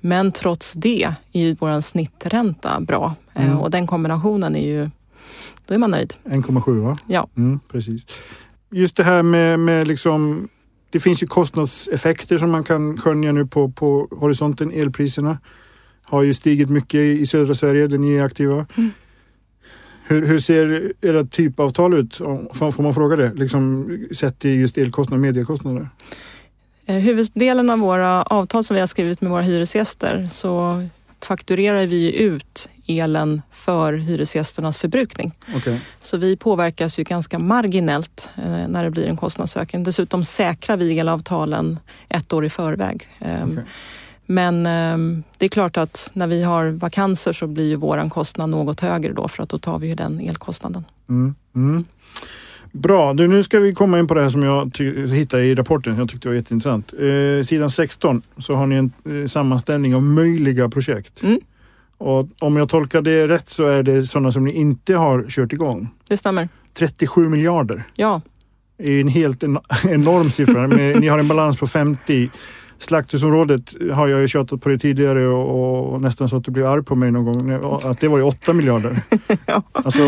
Men 0.00 0.32
trots 0.32 0.72
det 0.72 1.02
är 1.32 1.40
ju 1.40 1.56
vår 1.60 1.80
snittränta 1.80 2.80
bra 2.80 3.14
eh, 3.34 3.46
mm. 3.46 3.58
och 3.58 3.70
den 3.70 3.86
kombinationen 3.86 4.56
är 4.56 4.66
ju, 4.66 4.90
då 5.66 5.74
är 5.74 5.78
man 5.78 5.90
nöjd. 5.90 6.14
1,7 6.24 6.80
va? 6.80 6.96
Ja. 7.06 7.28
Mm, 7.36 7.60
precis 7.72 8.06
just 8.70 8.96
det 8.96 9.04
här 9.04 9.22
med, 9.22 9.60
med 9.60 9.88
liksom 9.88 10.48
det 10.90 11.00
finns 11.00 11.22
ju 11.22 11.26
kostnadseffekter 11.26 12.38
som 12.38 12.50
man 12.50 12.64
kan 12.64 12.96
skönja 12.96 13.32
nu 13.32 13.46
på, 13.46 13.70
på 13.70 14.08
horisonten. 14.10 14.72
Elpriserna 14.72 15.38
har 16.02 16.22
ju 16.22 16.34
stigit 16.34 16.70
mycket 16.70 17.00
i 17.00 17.26
södra 17.26 17.54
Sverige 17.54 17.86
där 17.86 17.98
ni 17.98 18.14
är 18.14 18.24
aktiva. 18.24 18.66
Mm. 18.76 18.90
Hur, 20.06 20.26
hur 20.26 20.38
ser 20.38 20.92
era 21.00 21.24
typavtal 21.24 21.94
ut? 21.94 22.16
Får 22.52 22.82
man 22.82 22.94
fråga 22.94 23.16
det? 23.16 23.34
Liksom, 23.34 23.98
sett 24.12 24.38
till 24.38 24.60
just 24.60 24.78
elkostnader 24.78 25.16
och 25.16 25.20
mediekostnader. 25.20 25.88
Eh, 26.86 26.96
Huvuddelen 26.96 27.70
av 27.70 27.78
våra 27.78 28.22
avtal 28.22 28.64
som 28.64 28.74
vi 28.74 28.80
har 28.80 28.86
skrivit 28.86 29.20
med 29.20 29.30
våra 29.30 29.42
hyresgäster 29.42 30.26
så 30.30 30.82
fakturerar 31.24 31.86
vi 31.86 32.16
ut 32.16 32.68
elen 32.86 33.42
för 33.50 33.92
hyresgästernas 33.92 34.78
förbrukning. 34.78 35.32
Okej. 35.56 35.80
Så 35.98 36.16
vi 36.16 36.36
påverkas 36.36 36.98
ju 36.98 37.02
ganska 37.04 37.38
marginellt 37.38 38.30
eh, 38.36 38.68
när 38.68 38.84
det 38.84 38.90
blir 38.90 39.06
en 39.06 39.16
kostnadsökning. 39.16 39.82
Dessutom 39.82 40.24
säkrar 40.24 40.76
vi 40.76 40.98
elavtalen 40.98 41.78
ett 42.08 42.32
år 42.32 42.44
i 42.44 42.50
förväg. 42.50 43.08
Ehm, 43.18 43.50
Okej. 43.52 43.64
Men 44.26 44.66
ehm, 44.66 45.22
det 45.38 45.44
är 45.44 45.48
klart 45.48 45.76
att 45.76 46.10
när 46.12 46.26
vi 46.26 46.42
har 46.42 46.66
vakanser 46.66 47.32
så 47.32 47.46
blir 47.46 47.68
ju 47.68 47.76
våran 47.76 48.10
kostnad 48.10 48.50
något 48.50 48.80
högre 48.80 49.12
då 49.12 49.28
för 49.28 49.42
att 49.42 49.48
då 49.48 49.58
tar 49.58 49.78
vi 49.78 49.88
ju 49.88 49.94
den 49.94 50.20
elkostnaden. 50.20 50.84
Mm. 51.08 51.34
Mm. 51.54 51.84
Bra, 52.72 53.14
du, 53.14 53.28
nu 53.28 53.42
ska 53.42 53.58
vi 53.58 53.74
komma 53.74 53.98
in 53.98 54.06
på 54.06 54.14
det 54.14 54.22
här 54.22 54.28
som 54.28 54.42
jag 54.42 54.78
hittade 55.08 55.44
i 55.44 55.54
rapporten. 55.54 55.96
Jag 55.96 56.08
tyckte 56.08 56.28
det 56.28 56.30
var 56.30 56.36
jätteintressant. 56.36 56.92
Eh, 56.92 57.44
sidan 57.44 57.70
16 57.70 58.22
så 58.38 58.54
har 58.54 58.66
ni 58.66 58.76
en 58.76 58.92
eh, 59.04 59.26
sammanställning 59.26 59.94
av 59.94 60.02
möjliga 60.02 60.68
projekt. 60.68 61.22
Mm. 61.22 61.40
Och 61.98 62.28
om 62.38 62.56
jag 62.56 62.68
tolkar 62.68 63.02
det 63.02 63.28
rätt 63.28 63.48
så 63.48 63.66
är 63.66 63.82
det 63.82 64.06
sådana 64.06 64.32
som 64.32 64.44
ni 64.44 64.52
inte 64.52 64.94
har 64.94 65.24
kört 65.28 65.52
igång. 65.52 65.88
Det 66.08 66.16
stämmer. 66.16 66.48
37 66.78 67.28
miljarder 67.28 67.84
Ja, 67.94 68.20
är 68.78 69.00
en 69.00 69.08
helt 69.08 69.42
en, 69.42 69.58
enorm 69.88 70.30
siffra. 70.30 70.66
Ni 70.66 71.08
har 71.08 71.18
en 71.18 71.28
balans 71.28 71.58
på 71.58 71.66
50. 71.66 72.30
Slakthusområdet 72.82 73.74
har 73.94 74.06
jag 74.08 74.20
ju 74.20 74.28
tjatat 74.28 74.60
på 74.60 74.68
det 74.68 74.78
tidigare 74.78 75.26
och, 75.26 75.92
och 75.94 76.00
nästan 76.00 76.28
så 76.28 76.36
att 76.36 76.44
du 76.44 76.50
blir 76.50 76.72
arg 76.72 76.82
på 76.84 76.94
mig 76.94 77.10
någon 77.10 77.24
gång. 77.24 77.80
Att 77.90 78.00
det 78.00 78.08
var 78.08 78.18
ju 78.18 78.24
8 78.24 78.52
miljarder. 78.52 79.00
Ja. 79.46 79.62
Alltså, 79.72 80.00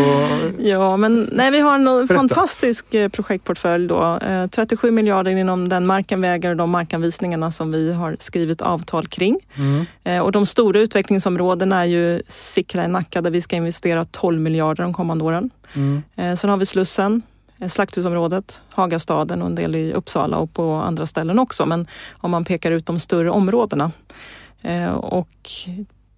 Ja, 0.57 0.97
men 0.97 1.29
nej, 1.31 1.51
vi 1.51 1.59
har 1.59 1.75
en 1.75 1.83
Berätta. 1.85 2.13
fantastisk 2.13 2.93
eh, 2.93 3.09
projektportfölj 3.09 3.87
då. 3.87 4.17
Eh, 4.27 4.47
37 4.47 4.91
miljarder 4.91 5.31
inom 5.31 5.69
den 5.69 5.85
marken 5.85 6.21
väger 6.21 6.49
och 6.49 6.55
de 6.57 6.69
markanvisningarna 6.69 7.51
som 7.51 7.71
vi 7.71 7.93
har 7.93 8.17
skrivit 8.19 8.61
avtal 8.61 9.07
kring. 9.07 9.37
mm, 9.55 9.85
Eh, 10.03 10.19
och 10.19 10.31
de 10.31 10.45
stora 10.45 10.79
utvecklingsområdena 10.79 11.81
är 11.81 11.85
ju 11.85 12.21
Sickla 12.27 12.85
i 12.85 12.87
Nacka 12.87 13.21
där 13.21 13.31
vi 13.31 13.41
ska 13.41 13.55
investera 13.55 14.05
12 14.11 14.39
miljarder 14.39 14.83
de 14.83 14.93
kommande 14.93 15.23
åren. 15.23 15.49
mm, 15.73 16.01
Eh, 16.15 16.35
sen 16.35 16.49
har 16.49 16.57
vi 16.57 16.65
Slussen, 16.65 17.13
eh, 17.15 17.32
Slakthusområdet, 17.67 18.61
Hagastaden 18.69 19.41
och 19.41 19.47
en 19.47 19.55
del 19.55 19.75
i 19.75 19.93
Uppsala 19.93 20.37
och 20.37 20.53
på 20.53 20.71
andra 20.71 21.05
ställen 21.05 21.39
också. 21.39 21.65
Men 21.65 21.87
om 22.11 22.31
man 22.31 22.45
pekar 22.45 22.71
ut 22.71 22.85
de 22.85 22.99
större 22.99 23.29
områdena. 23.29 23.91
Eh, 24.61 24.93
och 24.93 25.29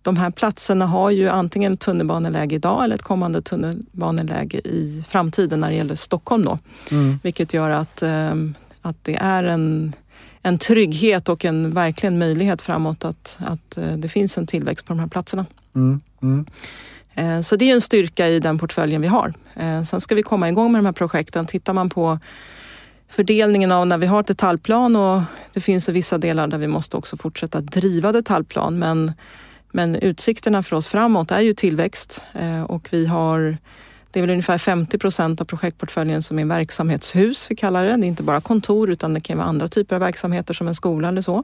de 0.01 0.17
här 0.17 0.31
platserna 0.31 0.85
har 0.85 1.09
ju 1.09 1.29
antingen 1.29 1.73
ett 1.73 1.79
tunnelbaneläge 1.79 2.55
idag 2.55 2.83
eller 2.83 2.95
ett 2.95 3.01
kommande 3.01 3.41
tunnelbaneläge 3.41 4.57
i 4.57 5.03
framtiden 5.09 5.59
när 5.59 5.69
det 5.69 5.75
gäller 5.75 5.95
Stockholm 5.95 6.45
då. 6.45 6.57
mm. 6.91 7.19
Vilket 7.23 7.53
gör 7.53 7.69
att, 7.69 8.01
eh, 8.01 8.33
att 8.81 8.97
det 9.01 9.15
är 9.15 9.43
en, 9.43 9.93
en 10.41 10.57
trygghet 10.57 11.29
och 11.29 11.45
en 11.45 11.73
verkligen 11.73 12.17
möjlighet 12.17 12.61
framåt 12.61 13.05
att, 13.05 13.37
att 13.39 13.77
eh, 13.77 13.93
det 13.97 14.09
finns 14.09 14.37
en 14.37 14.47
tillväxt 14.47 14.85
på 14.85 14.93
de 14.93 14.99
här 14.99 15.07
platserna. 15.07 15.45
Mm, 15.75 16.01
mm. 16.21 16.45
Eh, 17.15 17.41
så 17.41 17.55
det 17.55 17.69
är 17.69 17.73
en 17.73 17.81
styrka 17.81 18.27
i 18.27 18.39
den 18.39 18.57
portföljen 18.57 19.01
vi 19.01 19.07
har. 19.07 19.33
Eh, 19.55 19.83
sen 19.83 20.01
ska 20.01 20.15
vi 20.15 20.23
komma 20.23 20.49
igång 20.49 20.71
med 20.71 20.79
de 20.79 20.85
här 20.85 20.93
projekten. 20.93 21.45
Tittar 21.45 21.73
man 21.73 21.89
på 21.89 22.19
fördelningen 23.09 23.71
av 23.71 23.87
när 23.87 23.97
vi 23.97 24.07
har 24.07 24.23
detaljplan 24.23 24.95
och 24.95 25.21
det 25.53 25.61
finns 25.61 25.89
vissa 25.89 26.17
delar 26.17 26.47
där 26.47 26.57
vi 26.57 26.67
måste 26.67 26.97
också 26.97 27.17
fortsätta 27.17 27.61
driva 27.61 28.11
detaljplan. 28.11 28.79
Men, 28.79 29.13
men 29.71 29.95
utsikterna 29.95 30.63
för 30.63 30.75
oss 30.75 30.87
framåt 30.87 31.31
är 31.31 31.41
ju 31.41 31.53
tillväxt 31.53 32.23
eh, 32.33 32.63
och 32.63 32.87
vi 32.91 33.05
har 33.05 33.57
det 34.11 34.19
är 34.19 34.21
väl 34.21 34.29
ungefär 34.29 34.57
50 34.57 34.97
procent 34.97 35.41
av 35.41 35.45
projektportföljen 35.45 36.23
som 36.23 36.39
är 36.39 36.45
verksamhetshus, 36.45 37.51
vi 37.51 37.55
kallar 37.55 37.85
det. 37.85 37.97
Det 37.97 38.05
är 38.05 38.07
inte 38.07 38.23
bara 38.23 38.41
kontor 38.41 38.91
utan 38.91 39.13
det 39.13 39.19
kan 39.19 39.37
vara 39.37 39.47
andra 39.47 39.67
typer 39.67 39.95
av 39.95 40.01
verksamheter 40.01 40.53
som 40.53 40.67
en 40.67 40.75
skola 40.75 41.07
eller 41.07 41.21
så. 41.21 41.43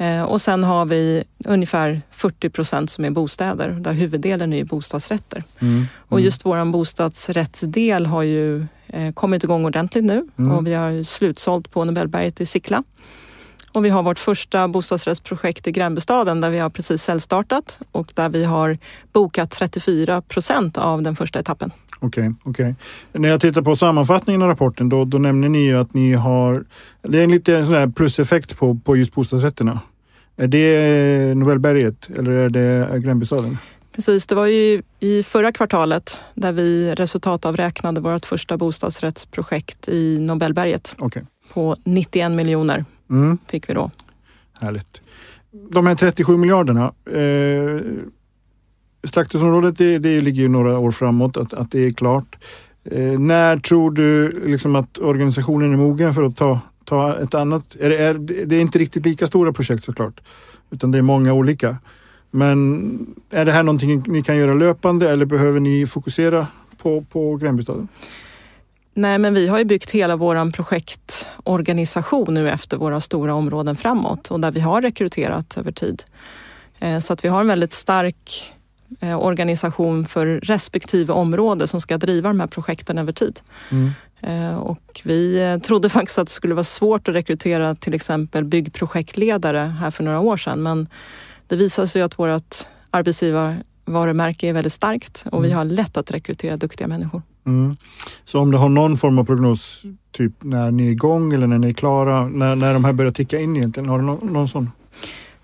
Eh, 0.00 0.22
Och 0.22 0.40
sen 0.40 0.64
har 0.64 0.84
vi 0.86 1.24
ungefär 1.44 2.02
40 2.10 2.50
procent 2.50 2.90
som 2.90 3.04
är 3.04 3.10
bostäder, 3.10 3.68
där 3.70 3.92
huvuddelen 3.92 4.52
är 4.52 4.64
bostadsrätter. 4.64 5.44
Mm. 5.58 5.86
Och 6.08 6.20
just 6.20 6.46
vår 6.46 6.64
bostadsrättsdel 6.72 8.06
har 8.06 8.22
ju 8.22 8.66
eh, 8.86 9.12
kommit 9.14 9.44
igång 9.44 9.64
ordentligt 9.64 10.04
nu 10.04 10.26
Mm. 10.38 10.50
och 10.52 10.66
vi 10.66 10.74
har 10.74 11.02
slutsålt 11.02 11.70
på 11.70 11.84
Nobelberget 11.84 12.40
i 12.40 12.46
Sickla. 12.46 12.82
Och 13.72 13.84
vi 13.84 13.88
har 13.90 14.02
vårt 14.02 14.18
första 14.18 14.68
bostadsrättsprojekt 14.68 15.66
i 15.66 15.72
Gränbystaden 15.72 16.40
där 16.40 16.50
vi 16.50 16.58
har 16.58 16.70
precis 16.70 17.02
säljstartat 17.02 17.78
och 17.92 18.12
där 18.14 18.28
vi 18.28 18.44
har 18.44 18.78
bokat 19.12 19.50
34 19.50 20.22
procent 20.22 20.78
av 20.78 21.02
den 21.02 21.16
första 21.16 21.38
etappen. 21.40 21.70
Okej, 22.00 22.34
okej. 22.42 22.74
När 23.12 23.28
jag 23.28 23.40
tittar 23.40 23.62
på 23.62 23.76
sammanfattningen 23.76 24.42
av 24.42 24.48
rapporten 24.48 24.88
då, 24.88 25.04
då 25.04 25.18
nämner 25.18 25.48
ni 25.48 25.58
ju 25.64 25.76
att 25.78 25.94
ni 25.94 26.12
har... 26.12 26.64
Det 27.02 27.18
är 27.18 27.24
en 27.24 27.30
lite 27.30 27.64
sån 27.64 27.74
här 27.74 27.86
pluseffekt 27.88 28.56
på, 28.58 28.74
på 28.84 28.96
just 28.96 29.14
bostadsrätterna. 29.14 29.80
Är 30.36 30.46
det 30.46 31.34
Nobelberget 31.36 32.10
eller 32.18 32.30
är 32.30 32.48
det 32.50 32.98
Gränbystaden? 33.00 33.58
Precis, 33.94 34.26
det 34.26 34.34
var 34.34 34.46
ju 34.46 34.82
i 35.00 35.22
förra 35.22 35.52
kvartalet 35.52 36.20
där 36.34 36.52
vi 36.52 36.94
resultatavräknade 36.94 38.00
vårt 38.00 38.26
första 38.26 38.56
bostadsrättsprojekt 38.56 39.88
i 39.88 40.18
Nobelberget 40.20 40.96
Okej. 40.98 41.22
på 41.52 41.76
91 41.84 42.32
miljoner 42.32 42.84
Mm, 43.10 43.38
fick 43.50 43.68
vi 43.68 43.74
då. 43.74 43.90
härligt. 44.60 45.00
De 45.70 45.86
här 45.86 45.94
37 45.94 46.36
miljarderna. 46.36 46.92
Eh, 47.10 47.80
Slakthusområdet 49.04 49.78
det, 49.78 49.98
det 49.98 50.20
ligger 50.20 50.42
ju 50.42 50.48
några 50.48 50.78
år 50.78 50.90
framåt 50.90 51.36
att, 51.36 51.52
att 51.52 51.70
det 51.70 51.86
är 51.86 51.90
klart. 51.90 52.36
Eh, 52.84 53.18
när 53.18 53.56
tror 53.56 53.90
du 53.90 54.30
liksom 54.46 54.76
att 54.76 54.98
organisationen 54.98 55.72
är 55.72 55.76
mogen 55.76 56.14
för 56.14 56.22
att 56.22 56.36
ta, 56.36 56.60
ta 56.84 57.18
ett 57.18 57.34
annat? 57.34 57.76
Är 57.80 57.90
det, 57.90 57.96
är, 57.96 58.14
det 58.46 58.56
är 58.56 58.60
inte 58.60 58.78
riktigt 58.78 59.06
lika 59.06 59.26
stora 59.26 59.52
projekt 59.52 59.84
såklart. 59.84 60.20
Utan 60.70 60.90
det 60.90 60.98
är 60.98 61.02
många 61.02 61.32
olika. 61.32 61.76
Men 62.30 63.16
är 63.32 63.44
det 63.44 63.52
här 63.52 63.62
någonting 63.62 64.02
ni 64.06 64.22
kan 64.22 64.36
göra 64.36 64.54
löpande 64.54 65.10
eller 65.10 65.26
behöver 65.26 65.60
ni 65.60 65.86
fokusera 65.86 66.46
på, 66.82 67.04
på 67.12 67.36
Gränbystaden? 67.36 67.88
Nej, 68.94 69.18
men 69.18 69.34
vi 69.34 69.48
har 69.48 69.58
ju 69.58 69.64
byggt 69.64 69.90
hela 69.90 70.16
vår 70.16 70.52
projektorganisation 70.52 72.34
nu 72.34 72.50
efter 72.50 72.76
våra 72.76 73.00
stora 73.00 73.34
områden 73.34 73.76
framåt 73.76 74.28
och 74.28 74.40
där 74.40 74.50
vi 74.50 74.60
har 74.60 74.82
rekryterat 74.82 75.58
över 75.58 75.72
tid. 75.72 76.02
Eh, 76.78 76.98
så 76.98 77.12
att 77.12 77.24
vi 77.24 77.28
har 77.28 77.40
en 77.40 77.46
väldigt 77.46 77.72
stark 77.72 78.52
organisation 79.18 80.06
för 80.06 80.26
respektive 80.26 81.12
område 81.12 81.66
som 81.66 81.80
ska 81.80 81.98
driva 81.98 82.28
de 82.28 82.40
här 82.40 82.46
projekten 82.46 82.98
över 82.98 83.12
tid. 83.12 83.40
Mm. 83.70 83.90
Eh, 84.20 84.58
Och 84.58 85.00
vi 85.04 85.42
eh, 85.42 85.58
trodde 85.58 85.88
faktiskt 85.98 86.18
att 86.18 86.26
det 86.26 86.32
skulle 86.32 86.54
vara 86.54 86.64
svårt 86.64 87.08
att 87.08 87.14
rekrytera 87.14 87.74
till 87.74 87.94
exempel 87.94 88.44
byggprojektledare 88.44 89.58
här 89.58 89.90
för 89.90 90.04
några 90.04 90.20
år 90.20 90.36
sedan. 90.36 90.62
Men 90.62 90.88
det 91.48 91.56
visar 91.56 91.86
sig 91.86 92.02
att 92.02 92.18
vårt 92.18 92.56
arbetsgivarvarumärke 92.90 94.48
är 94.48 94.52
väldigt 94.52 94.72
starkt 94.72 95.24
och 95.32 95.44
vi 95.44 95.50
har 95.50 95.64
lätt 95.64 95.96
att 95.96 96.10
rekrytera 96.10 96.56
duktiga 96.56 96.88
människor. 96.88 97.22
Mm. 97.46 97.76
Så 98.24 98.40
om 98.40 98.50
du 98.50 98.58
har 98.58 98.68
någon 98.68 98.96
form 98.96 99.18
av 99.18 99.24
prognos, 99.24 99.82
typ 100.12 100.32
när 100.42 100.70
ni 100.70 100.86
är 100.86 100.90
igång 100.90 101.32
eller 101.32 101.46
när 101.46 101.58
ni 101.58 101.68
är 101.68 101.72
klara, 101.72 102.28
när, 102.28 102.56
när 102.56 102.72
de 102.74 102.84
här 102.84 102.92
börjar 102.92 103.12
ticka 103.12 103.38
in 103.40 103.56
egentligen, 103.56 103.88
har 103.88 103.98
du 103.98 104.04
någon, 104.04 104.32
någon 104.32 104.48
sån? 104.48 104.70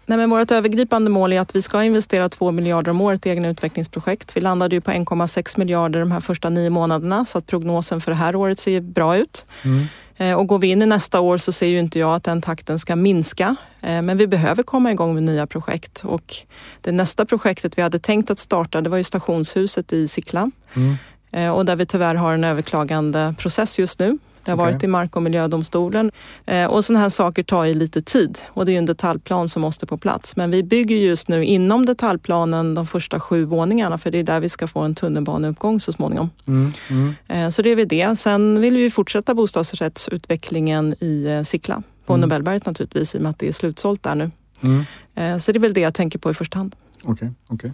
Nej, 0.09 0.19
men 0.19 0.31
vårt 0.31 0.51
övergripande 0.51 1.11
mål 1.11 1.33
är 1.33 1.41
att 1.41 1.57
vi 1.57 1.63
ska 1.63 1.83
investera 1.83 2.29
2 2.29 2.51
miljarder 2.53 2.91
om 2.91 3.01
året 3.01 3.27
i 3.27 3.31
egna 3.31 3.49
utvecklingsprojekt. 3.49 4.37
Vi 4.37 4.41
landade 4.41 4.75
ju 4.75 4.81
på 4.81 4.91
1,6 4.91 5.59
miljarder 5.59 6.01
de 6.01 6.13
här 6.13 6.21
första 6.21 6.49
nio 6.51 6.71
månaderna 6.71 7.25
så 7.25 7.39
att 7.39 7.47
prognosen 7.47 8.01
för 8.01 8.11
det 8.11 8.17
här 8.17 8.37
året 8.37 8.59
ser 8.59 8.81
bra 8.81 9.17
ut. 9.17 9.47
Mm. 9.65 9.87
Eh, 10.17 10.33
Och 10.39 10.47
går 10.47 10.59
vi 10.59 10.67
in 10.67 10.83
i 10.83 10.87
nästa 10.87 11.21
år 11.21 11.39
så 11.39 11.53
ser 11.53 11.67
ju 11.67 11.79
inte 11.79 11.99
jag 11.99 12.15
att 12.15 12.25
den 12.25 12.43
takten 12.43 12.79
ska 12.79 12.97
minska. 12.97 13.57
Eh, 13.81 14.03
Men 14.03 14.17
vi 14.19 14.27
behöver 14.27 14.63
komma 14.63 14.91
igång 14.91 15.15
med 15.15 15.23
nya 15.23 15.47
projekt. 15.47 16.03
Och 16.05 16.35
det 16.81 16.93
nästa 16.93 17.25
projektet 17.25 17.79
vi 17.79 17.83
hade 17.83 17.99
tänkt 17.99 18.31
att 18.31 18.39
starta 18.39 18.81
det 18.81 18.91
var 18.91 18.97
ju 18.97 19.05
stationshuset 19.05 19.93
i 19.93 20.09
Sickla. 20.09 20.51
Mm. 20.77 20.97
Eh, 21.33 21.51
Och 21.51 21.65
där 21.65 21.77
vi 21.77 21.87
tyvärr 21.87 22.15
har 22.15 22.35
en 22.35 22.45
överklagande 22.45 23.35
process 23.39 23.79
just 23.79 23.99
nu. 23.99 24.19
Det 24.47 24.53
har 24.53 24.57
Okej. 24.59 24.73
varit 24.73 24.85
i 24.85 24.87
Mark 24.87 25.17
och 25.17 25.23
miljödomstolen. 25.23 26.11
Eh, 26.47 26.65
Och 26.67 26.85
sådana 26.85 27.01
här 27.03 27.09
saker 27.09 27.43
tar 27.43 27.65
ju 27.65 27.75
lite 27.75 28.03
tid 28.03 28.39
och 28.49 28.67
det 28.67 28.73
är 28.73 28.79
en 28.79 28.87
detaljplan 28.87 29.49
som 29.49 29.63
måste 29.63 29.87
på 29.87 29.97
plats. 29.99 30.37
Men 30.37 30.51
vi 30.51 30.63
bygger 30.63 30.97
just 30.97 31.29
nu 31.29 31.45
inom 31.45 31.87
detaljplanen 31.87 32.75
de 32.75 32.87
första 32.87 33.21
sju 33.21 33.45
våningarna 33.45 33.99
för 33.99 34.11
det 34.11 34.19
är 34.19 34.23
där 34.25 34.41
vi 34.41 34.49
ska 34.49 34.67
få 34.67 34.81
en 34.81 34.95
tunnelbaneuppgång 34.95 35.81
så 35.81 35.93
småningom. 35.93 36.31
Mm. 36.47 36.73
Mm. 36.91 37.15
Eh, 37.29 37.49
Så 37.49 37.63
det 37.63 37.71
är 37.71 37.77
vi 37.77 37.85
det. 37.85 38.17
Sen 38.19 38.61
vill 38.61 38.77
vi 38.77 38.91
fortsätta 38.91 39.35
bostadsrättsutvecklingen 39.35 40.95
i 41.01 41.27
eh, 41.27 41.43
Sickla. 41.43 41.83
På 42.07 42.13
Mm. 42.15 42.21
Nobelberget 42.21 42.67
naturligtvis 42.67 43.15
i 43.15 43.19
och 43.19 43.23
med 43.23 43.31
att 43.31 43.39
det 43.39 43.49
är 43.49 43.53
slutsålt 43.53 44.03
där 44.03 44.15
nu. 44.15 44.31
Mm. 44.61 45.41
Så 45.41 45.53
det 45.53 45.59
är 45.59 45.61
väl 45.61 45.73
det 45.75 45.81
jag 45.81 45.95
tänker 45.95 46.19
på 46.19 46.31
i 46.31 46.35
första 46.35 46.59
hand. 46.59 46.77
Okej, 47.05 47.31
okej. 47.49 47.73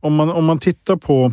Om, 0.00 0.14
man, 0.14 0.30
om 0.30 0.44
man 0.44 0.58
tittar 0.58 0.96
på 0.96 1.32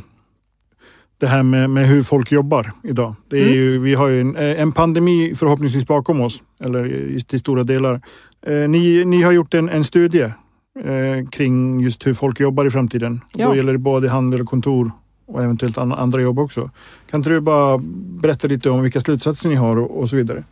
det 1.19 1.27
här 1.27 1.43
med, 1.43 1.69
med 1.69 1.87
hur 1.87 2.03
folk 2.03 2.31
jobbar 2.31 2.71
idag. 2.83 3.15
Det 3.29 3.37
är 3.37 3.41
Mm. 3.43 3.53
ju, 3.53 3.79
vi 3.79 3.93
har 3.95 4.07
ju 4.07 4.21
en, 4.21 4.35
eh, 4.35 4.61
en 4.61 4.71
pandemi 4.71 5.33
förhoppningsvis 5.35 5.87
bakom 5.87 6.21
oss, 6.21 6.43
eller 6.59 7.19
till 7.19 7.39
stora 7.39 7.63
delar. 7.63 8.01
Eh, 8.47 8.53
ni, 8.69 9.05
ni 9.05 9.21
har 9.21 9.31
gjort 9.31 9.53
en, 9.53 9.69
en 9.69 9.83
studie 9.83 10.21
eh, 10.85 11.27
kring 11.31 11.79
just 11.79 12.07
hur 12.07 12.13
folk 12.13 12.39
jobbar 12.39 12.65
i 12.65 12.71
framtiden. 12.71 13.21
Ja. 13.35 13.47
Då 13.47 13.55
gäller 13.55 13.73
det 13.73 13.79
både 13.79 14.09
handel 14.09 14.41
och 14.41 14.47
kontor 14.47 14.91
och 15.27 15.43
eventuellt 15.43 15.77
an- 15.77 15.93
andra 15.93 16.21
jobb 16.21 16.39
också. 16.39 16.69
Kan 17.11 17.19
inte 17.19 17.29
du 17.29 17.39
bara 17.39 17.77
berätta 18.21 18.47
lite 18.47 18.69
om 18.69 18.81
vilka 18.81 18.99
slutsatser 18.99 19.49
ni 19.49 19.55
har 19.55 19.77
och, 19.77 19.99
och 19.99 20.09
så 20.09 20.15
vidare? 20.15 20.43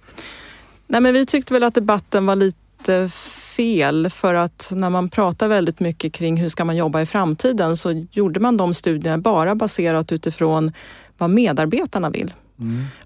Nej, 0.87 1.01
men 1.01 1.13
vi 1.13 1.25
tyckte 1.25 1.53
väl 1.53 1.63
att 1.63 1.75
debatten 1.75 2.25
var 2.25 2.35
lite 2.35 3.09
fel 3.57 4.09
för 4.09 4.33
att 4.33 4.71
när 4.75 4.89
man 4.89 5.09
pratar 5.09 5.47
väldigt 5.47 5.79
mycket 5.79 6.13
kring 6.13 6.37
hur 6.37 6.49
ska 6.49 6.65
man 6.65 6.75
jobba 6.75 7.01
i 7.01 7.05
framtiden 7.05 7.77
så 7.77 8.05
gjorde 8.11 8.39
man 8.39 8.57
de 8.57 8.73
studierna 8.73 9.17
bara 9.17 9.55
baserat 9.55 10.11
utifrån 10.11 10.71
vad 11.17 11.29
medarbetarna 11.29 12.09
vill. 12.09 12.33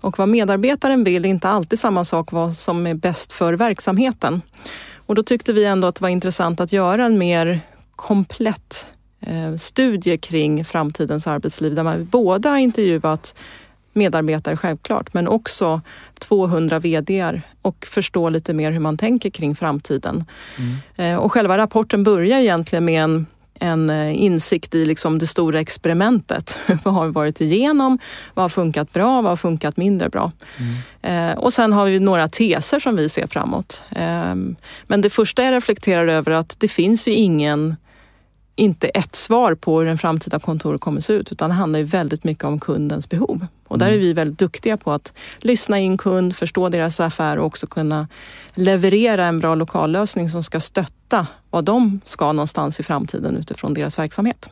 Och 0.02 0.18
vad 0.18 0.30
medarbetaren 0.30 1.04
vill 1.04 1.26
är 1.26 1.30
inte 1.30 1.50
alltid 1.50 1.80
samma 1.80 2.06
sak 2.06 2.32
vad 2.32 2.56
som 2.56 2.88
är 2.88 2.94
bäst 2.94 3.34
för 3.34 3.54
verksamheten. 3.54 4.42
Och 4.96 5.16
då 5.16 5.24
tyckte 5.24 5.54
vi 5.54 5.66
ändå 5.66 5.88
att 5.88 5.96
det 5.96 6.02
var 6.02 6.10
intressant 6.10 6.60
att 6.60 6.74
göra 6.74 7.06
en 7.06 7.18
mer 7.18 7.60
komplett 7.96 8.88
eh, 9.20 9.56
studie 9.56 10.18
kring 10.18 10.66
framtidens 10.66 11.28
arbetsliv 11.28 11.76
där 11.76 11.84
man 11.84 12.06
både 12.06 12.50
har 12.50 12.58
intervjuat 12.58 13.36
medarbetare 13.94 14.58
självklart, 14.58 15.14
men 15.14 15.28
också 15.28 15.82
200 16.20 16.80
VDR 16.80 17.42
och 17.62 17.86
förstå 17.90 18.30
lite 18.30 18.54
mer 18.54 18.72
hur 18.72 18.80
man 18.80 18.98
tänker 18.98 19.30
kring 19.30 19.56
framtiden. 19.56 20.26
Eh, 20.96 21.16
Och 21.16 21.32
själva 21.32 21.58
rapporten 21.58 22.04
börjar 22.04 22.40
egentligen 22.40 22.86
med 22.86 23.04
en, 23.04 23.26
en 23.60 23.90
eh, 23.90 24.24
insikt 24.24 24.76
i 24.76 24.86
liksom 24.86 25.20
det 25.20 25.28
stora 25.28 25.60
experimentet. 25.60 26.60
vad 26.84 26.94
har 26.94 27.06
vi 27.06 27.12
varit 27.12 27.42
igenom? 27.42 28.00
Vad 28.34 28.44
har 28.44 28.50
funkat 28.50 28.94
bra? 28.94 29.22
Vad 29.22 29.32
har 29.32 29.38
funkat 29.38 29.78
mindre 29.78 30.10
bra? 30.10 30.32
Eh, 31.02 31.38
och 31.38 31.54
sen 31.54 31.74
har 31.74 31.86
vi 31.86 32.00
några 32.00 32.28
teser 32.30 32.80
som 32.80 32.96
vi 32.96 33.10
ser 33.10 33.28
framåt. 33.28 33.84
Eh, 33.92 34.36
men 34.88 35.02
det 35.02 35.10
första 35.10 35.44
jag 35.44 35.52
reflekterar 35.52 36.08
över 36.08 36.32
är 36.32 36.36
att 36.36 36.56
det 36.60 36.68
finns 36.68 37.08
ju 37.08 37.12
ingen 37.12 37.76
inte 38.56 38.88
ett 38.88 39.16
svar 39.16 39.56
på 39.56 39.80
hur 39.80 39.88
den 39.88 39.98
framtida 39.98 40.40
kontoret 40.40 40.82
kommer 40.82 41.02
se 41.02 41.14
ut 41.14 41.32
utan 41.32 41.50
det 41.50 41.56
handlar 41.56 41.80
ju 41.80 41.86
väldigt 41.86 42.24
mycket 42.24 42.44
om 42.44 42.60
kundens 42.60 43.10
behov. 43.10 43.48
Och 43.72 43.78
där 43.78 43.92
är 43.92 43.98
vi 43.98 44.14
väldigt 44.14 44.40
duktiga 44.40 44.78
på 44.78 44.92
att 44.92 45.14
lyssna 45.38 45.80
in 45.80 45.98
kund, 45.98 46.36
förstå 46.36 46.70
deras 46.70 47.00
affär 47.00 47.40
och 47.40 47.46
också 47.46 47.68
kunna 47.68 48.08
leverera 48.54 49.26
en 49.26 49.40
bra 49.40 49.56
lokallösning 49.56 50.30
som 50.30 50.44
ska 50.44 50.60
stötta 50.60 51.28
vad 51.50 51.66
de 51.66 52.02
ska 52.06 52.34
någonstans 52.34 52.80
i 52.80 52.84
framtiden 52.84 53.38
utifrån 53.38 53.74
deras 53.74 54.00
verksamhet. 54.00 54.50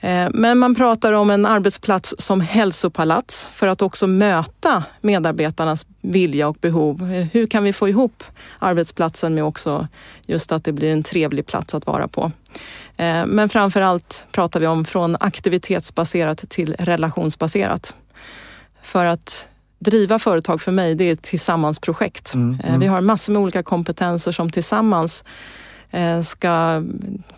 Eh, 0.00 0.28
Men 0.34 0.58
man 0.58 0.74
pratar 0.74 1.12
om 1.12 1.30
en 1.30 1.46
arbetsplats 1.46 2.14
som 2.18 2.40
hälsopalats 2.40 3.50
för 3.52 3.66
att 3.68 3.82
också 3.82 4.06
möta 4.06 4.84
medarbetarnas 5.00 5.86
vilja 6.02 6.48
och 6.48 6.56
behov. 6.60 7.02
Eh, 7.02 7.26
Hur 7.32 7.46
kan 7.46 7.64
vi 7.64 7.72
få 7.72 7.88
ihop 7.88 8.24
arbetsplatsen 8.58 9.34
med 9.34 9.44
också 9.44 9.88
just 10.26 10.52
att 10.52 10.64
det 10.64 10.72
blir 10.72 10.92
en 10.92 11.02
trevlig 11.02 11.46
plats 11.46 11.74
att 11.74 11.86
vara 11.86 12.08
på? 12.08 12.32
Eh, 12.96 13.26
Men 13.26 13.48
framför 13.48 13.80
allt 13.80 14.26
pratar 14.32 14.60
vi 14.60 14.66
om 14.66 14.84
från 14.84 15.16
aktivitetsbaserat 15.20 16.44
till 16.48 16.74
relationsbaserat. 16.78 17.94
För 18.82 19.04
att 19.06 19.48
driva 19.78 20.18
företag 20.18 20.60
för 20.60 20.72
mig, 20.72 20.94
det 20.94 21.04
är 21.04 21.12
ett 21.12 21.22
tillsammansprojekt. 21.22 22.34
Eh, 22.64 22.78
Vi 22.78 22.86
har 22.86 23.00
massor 23.00 23.32
med 23.32 23.42
olika 23.42 23.62
kompetenser 23.62 24.32
som 24.32 24.50
tillsammans 24.50 25.24
ska 26.24 26.82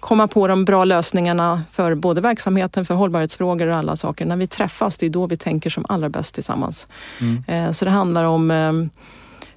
komma 0.01 0.29
på 0.29 0.47
de 0.47 0.65
bra 0.65 0.85
lösningarna 0.85 1.63
för 1.73 1.95
både 1.95 2.21
verksamheten, 2.21 2.85
för 2.85 2.95
hållbarhetsfrågor 2.95 3.67
och 3.67 3.77
alla 3.77 3.97
saker. 3.97 4.25
När 4.25 4.37
vi 4.37 4.47
träffas, 4.47 4.97
det 4.97 5.07
är 5.07 5.11
då 5.11 5.27
vi 5.27 5.37
tänker 5.37 5.71
som 5.71 5.85
allra 5.89 6.09
bäst 6.09 6.35
tillsammans. 6.35 6.87
Eh, 7.47 7.71
Så 7.71 7.85
det 7.85 7.91
handlar 7.91 8.25
om 8.25 8.51
eh, 8.51 8.73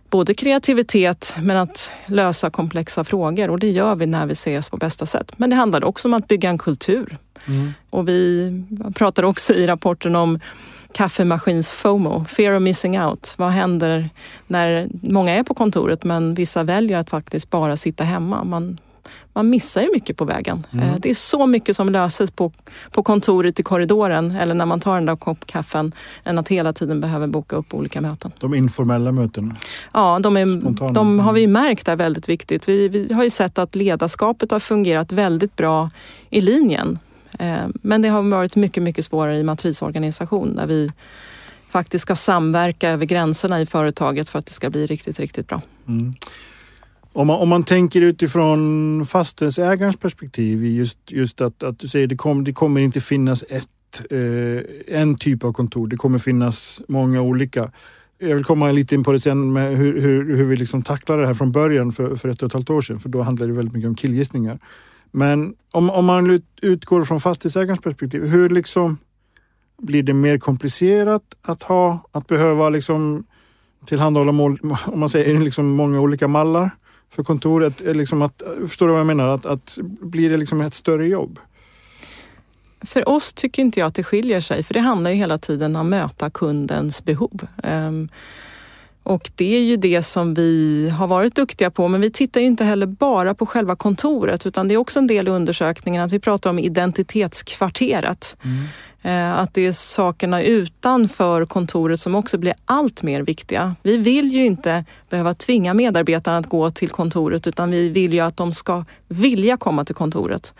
både 0.10 0.34
kreativitet 0.34 1.36
men 1.42 1.58
att 1.58 1.92
lösa 2.06 2.50
komplexa 2.50 3.04
frågor 3.04 3.50
och 3.50 3.60
det 3.60 3.70
gör 3.70 3.96
vi 3.96 4.06
när 4.06 4.26
vi 4.26 4.34
ses 4.34 4.70
på 4.70 4.78
bästa 4.78 5.06
sätt. 5.06 5.32
Men 5.38 5.50
det 5.50 5.56
handlar 5.56 5.84
också 5.84 6.08
om 6.08 6.14
att 6.14 6.28
bygga 6.28 6.50
en 6.50 6.58
kultur. 6.58 7.18
Och 7.90 8.08
vi 8.08 8.52
pratar 8.96 9.24
också 9.24 9.54
i 9.54 9.68
rapporten 9.68 10.16
om 10.16 10.40
kaffemaskins 10.94 11.72
FOMO, 11.72 12.26
fear 12.26 12.56
of 12.56 12.62
missing 12.62 13.02
out. 13.02 13.34
Vad 13.38 13.50
händer 13.50 14.10
när 14.48 14.88
många 15.02 15.32
är 15.34 15.44
på 15.44 15.54
kontoret 15.54 16.04
men 16.04 16.34
vissa 16.34 16.64
väljer 16.64 16.98
att 16.98 17.10
faktiskt 17.10 17.50
bara 17.50 17.78
sitta 17.78 18.04
hemma? 18.04 18.44
Man, 18.44 18.78
man 19.34 19.50
missar 19.50 19.82
ju 19.82 19.90
mycket 19.94 20.18
på 20.18 20.26
vägen. 20.26 20.68
Eh, 20.74 20.96
Det 21.00 21.10
är 21.10 21.14
så 21.16 21.46
mycket 21.46 21.76
som 21.76 21.90
löses 21.90 22.32
på, 22.32 22.52
på 22.92 23.04
kontoret 23.04 23.60
i 23.60 23.64
korridoren 23.64 24.32
eller 24.32 24.54
när 24.54 24.66
man 24.66 24.80
tar 24.80 24.96
den 24.96 25.06
där 25.06 25.16
kopp 25.16 25.46
kaffen 25.46 25.92
än 26.24 26.38
att 26.38 26.48
hela 26.48 26.74
tiden 26.74 27.02
behöver 27.02 27.28
boka 27.28 27.56
upp 27.56 27.74
olika 27.74 28.02
möten. 28.02 28.32
De 28.40 28.54
informella 28.56 29.12
mötena. 29.12 29.56
Ja, 29.94 30.20
de, 30.20 30.38
är, 30.38 30.60
Spontana. 30.60 30.92
de 30.92 31.20
har 31.20 31.34
vi 31.34 31.48
märkt 31.48 31.88
är 31.88 31.96
väldigt 31.96 32.30
viktigt. 32.30 32.68
Vi, 32.70 32.88
vi 32.90 33.14
har 33.14 33.24
ju 33.24 33.30
sett 33.30 33.58
att 33.58 33.76
ledarskapet 33.76 34.52
har 34.52 34.60
fungerat 34.60 35.12
väldigt 35.12 35.56
bra 35.56 35.90
i 36.30 36.42
linjen. 36.42 37.00
Eh, 37.40 37.58
Men 37.74 38.02
det 38.02 38.08
har 38.10 38.22
varit 38.22 38.56
mycket, 38.56 38.84
mycket 38.84 39.06
svårare 39.06 39.38
i 39.38 39.44
matrisorganisation 39.44 40.56
där 40.56 40.68
vi 40.68 40.92
faktiskt 41.70 42.02
ska 42.02 42.16
samverka 42.16 42.90
över 42.90 43.06
gränserna 43.06 43.62
i 43.62 43.66
företaget 43.66 44.30
för 44.30 44.40
att 44.40 44.46
det 44.46 44.54
ska 44.54 44.70
bli 44.70 44.86
riktigt, 44.86 45.20
riktigt 45.20 45.48
bra. 45.48 45.62
Om 47.16 47.28
man, 47.28 47.40
om 47.40 47.50
man 47.50 47.64
tänker 47.64 48.02
utifrån 48.02 49.06
fastighetsägarens 49.06 49.98
perspektiv, 49.98 50.66
i 50.66 50.76
just, 50.76 50.98
just 51.08 51.42
att, 51.42 51.64
att 51.64 51.80
du 51.80 51.88
säger 51.88 52.08
det, 52.08 52.16
kom, 52.16 52.44
det 52.44 52.54
kommer 52.54 52.82
inte 52.82 53.02
finnas 53.02 53.44
ett, 53.44 54.02
eh, 54.12 55.00
en 55.02 55.16
typ 55.16 55.44
av 55.44 55.54
kontor. 55.54 55.88
Det 55.88 55.96
kommer 55.96 56.20
finnas 56.20 56.82
många 56.88 57.22
olika. 57.22 57.72
Jag 58.18 58.36
vill 58.36 58.44
komma 58.44 58.72
lite 58.72 58.96
in 58.96 59.04
på 59.04 59.12
det 59.12 59.20
sen 59.20 59.54
med 59.54 59.78
hur, 59.78 60.02
hur, 60.02 60.36
hur 60.36 60.46
vi 60.46 60.56
liksom 60.56 60.82
tacklar 60.82 61.18
det 61.18 61.28
här 61.28 61.34
från 61.34 61.52
början 61.52 61.92
för, 61.92 62.16
för 62.16 62.30
ett 62.30 62.44
och 62.44 62.48
ett 62.48 62.54
halvt 62.54 62.70
år 62.70 62.82
sedan. 62.82 63.00
För 63.00 63.10
då 63.10 63.22
handlade 63.22 63.52
det 63.52 63.58
väldigt 63.58 63.74
mycket 63.74 63.88
om 63.88 63.96
killgissningar. 63.96 64.60
Men 65.12 65.56
om, 65.72 65.90
om 65.90 66.06
man 66.06 66.42
utgår 66.62 67.04
från 67.04 67.20
fastighetsägarens 67.20 67.80
perspektiv, 67.80 68.26
hur 68.26 68.50
liksom 68.50 68.98
blir 69.82 70.04
det 70.04 70.14
mer 70.14 70.38
komplicerat 70.38 71.24
att 71.42 71.64
ha, 71.64 72.10
att 72.12 72.28
behöva 72.28 72.70
liksom 72.70 73.24
tillhandahålla 73.86 74.32
mål, 74.32 74.60
om 74.86 75.00
man 75.00 75.10
säger 75.10 75.40
liksom 75.40 75.66
många 75.66 76.00
olika 76.00 76.28
mallar 76.28 76.72
för 77.16 77.24
kontoret. 77.24 77.82
Liksom 77.96 78.22
att, 78.22 78.42
förstår 78.68 78.88
du 78.88 78.92
vad 78.92 79.00
jag 79.00 79.08
menar? 79.08 79.28
Att, 79.28 79.46
att 79.46 79.78
blir 80.02 80.30
det 80.30 80.38
liksom 80.38 80.62
ett 80.62 80.74
större 80.74 81.08
jobb? 81.08 81.40
För 82.82 83.10
oss 83.10 83.34
tycker 83.34 83.62
inte 83.62 83.80
jag 83.80 83.88
att 83.88 83.96
det 83.96 84.04
skiljer 84.04 84.42
sig, 84.42 84.64
för 84.64 84.74
det 84.74 84.80
handlar 84.80 85.12
ju 85.12 85.18
hela 85.18 85.38
tiden 85.38 85.76
om 85.76 85.82
att 85.82 85.88
möta 85.88 86.30
kundens 86.30 87.06
behov. 87.06 87.48
Ehm, 87.64 88.10
Och 89.04 89.32
det 89.36 89.56
är 89.56 89.62
ju 89.62 89.78
det 89.78 90.04
som 90.04 90.34
vi 90.34 90.90
har 90.90 91.08
varit 91.08 91.36
duktiga 91.36 91.72
på, 91.72 91.88
men 91.88 92.02
vi 92.02 92.12
tittar 92.12 92.42
ju 92.42 92.48
inte 92.48 92.64
heller 92.64 92.86
bara 92.88 93.34
på 93.34 93.46
själva 93.46 93.76
kontoret, 93.76 94.46
utan 94.46 94.68
det 94.68 94.74
är 94.74 94.78
också 94.78 95.00
en 95.00 95.08
del 95.08 95.28
i 95.28 95.32
undersökningen 95.32 96.04
att 96.04 96.12
vi 96.12 96.20
pratar 96.20 96.50
om 96.50 96.60
identitetskvarteret. 96.60 98.38
Eh, 98.44 98.50
Eh, 99.06 99.40
att 99.40 99.54
det 99.54 99.66
är 99.66 99.72
sakerna 99.72 100.44
utanför 100.44 101.46
kontoret 101.46 102.00
som 102.00 102.16
också 102.16 102.38
blir 102.38 102.54
allt 102.66 103.04
mer 103.04 103.22
viktiga. 103.22 103.76
Vi 103.84 103.98
vill 103.98 104.32
ju 104.32 104.46
inte 104.46 104.86
behöva 105.10 105.34
tvinga 105.34 105.74
medarbetarna 105.74 106.38
att 106.38 106.48
gå 106.48 106.70
till 106.70 106.90
kontoret, 106.90 107.48
utan 107.48 107.72
vi 107.72 107.90
vill 107.90 108.14
ju 108.14 108.20
att 108.20 108.38
de 108.38 108.52
ska 108.52 108.86
vilja 109.08 109.58
komma 109.58 109.86
till 109.86 109.96
kontoret. 109.96 110.54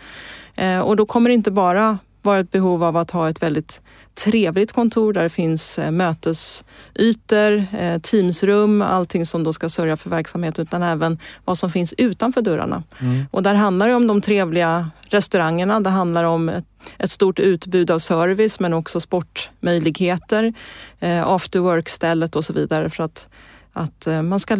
Eh, 0.54 0.80
och 0.80 0.96
då 0.96 1.06
kommer 1.06 1.30
det 1.30 1.34
inte 1.34 1.50
bara 1.50 1.98
vara 2.26 2.40
ett 2.40 2.50
behov 2.50 2.84
av 2.84 2.96
att 2.96 3.10
ha 3.10 3.30
ett 3.30 3.42
väldigt 3.42 3.80
trevligt 4.24 4.72
kontor 4.72 5.12
där 5.12 5.22
det 5.22 5.28
finns 5.28 5.78
eh, 5.78 5.90
mötesytor, 5.90 7.66
eh, 7.78 7.98
teamsrum, 7.98 8.82
allting 8.82 9.26
som 9.26 9.44
då 9.44 9.52
ska 9.52 9.68
sörja 9.68 9.96
för 9.96 10.10
verksamhet, 10.10 10.58
utan 10.58 10.82
även 10.82 11.18
vad 11.44 11.58
som 11.58 11.70
finns 11.70 11.94
utanför 11.98 12.42
dörrarna. 12.42 12.82
Och 13.30 13.42
där 13.42 13.54
handlar 13.54 13.88
det 13.88 13.94
om 13.94 14.06
de 14.06 14.20
trevliga 14.20 14.90
restaurangerna, 15.02 15.80
det 15.80 15.90
handlar 15.90 16.24
om 16.24 16.48
ett, 16.48 17.10
stort 17.10 17.38
utbud 17.38 17.90
av 17.90 17.98
service 17.98 18.60
men 18.60 18.72
också 18.74 19.00
sportmöjligheter, 19.00 20.54
eh, 21.00 21.28
after 21.28 21.60
work-stället 21.60 22.36
och 22.36 22.44
så 22.44 22.52
vidare 22.52 22.90
för 22.90 23.04
att, 23.04 23.28
att 23.72 24.06
man 24.24 24.40
ska 24.40 24.56